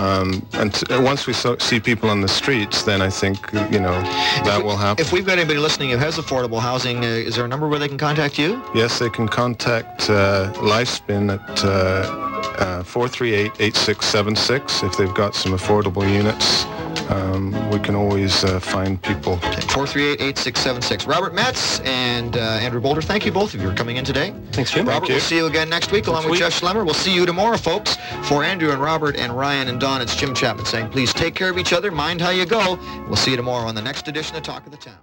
[0.00, 3.38] Um, and t- once we so- see people on the streets, then I think
[3.70, 4.02] you know
[4.44, 5.04] that we, will happen.
[5.04, 7.78] If we've got anybody listening who has affordable housing, uh, is there a number where
[7.78, 8.62] they can contact you?
[8.74, 11.64] Yes, they can contact uh, Lifespin at.
[11.64, 16.64] Uh, uh, 438-8676 if they've got some affordable units.
[17.10, 19.34] Um, we can always uh, find people.
[19.34, 21.06] Okay, 438-8676.
[21.06, 24.34] Robert Metz and uh, Andrew Bolter, thank you both of you for coming in today.
[24.52, 24.86] Thanks, Jim.
[24.86, 26.50] Robert, Thank we'll see you again next week along Next with week.
[26.50, 26.84] Jeff Schlemmer.
[26.84, 27.96] We'll see you tomorrow, folks.
[28.24, 31.50] For Andrew and Robert and Ryan and Don, it's Jim Chapman saying, please take care
[31.50, 32.78] of each other, mind how you go.
[33.06, 35.02] We'll see you tomorrow on the next edition of Talk of the Town.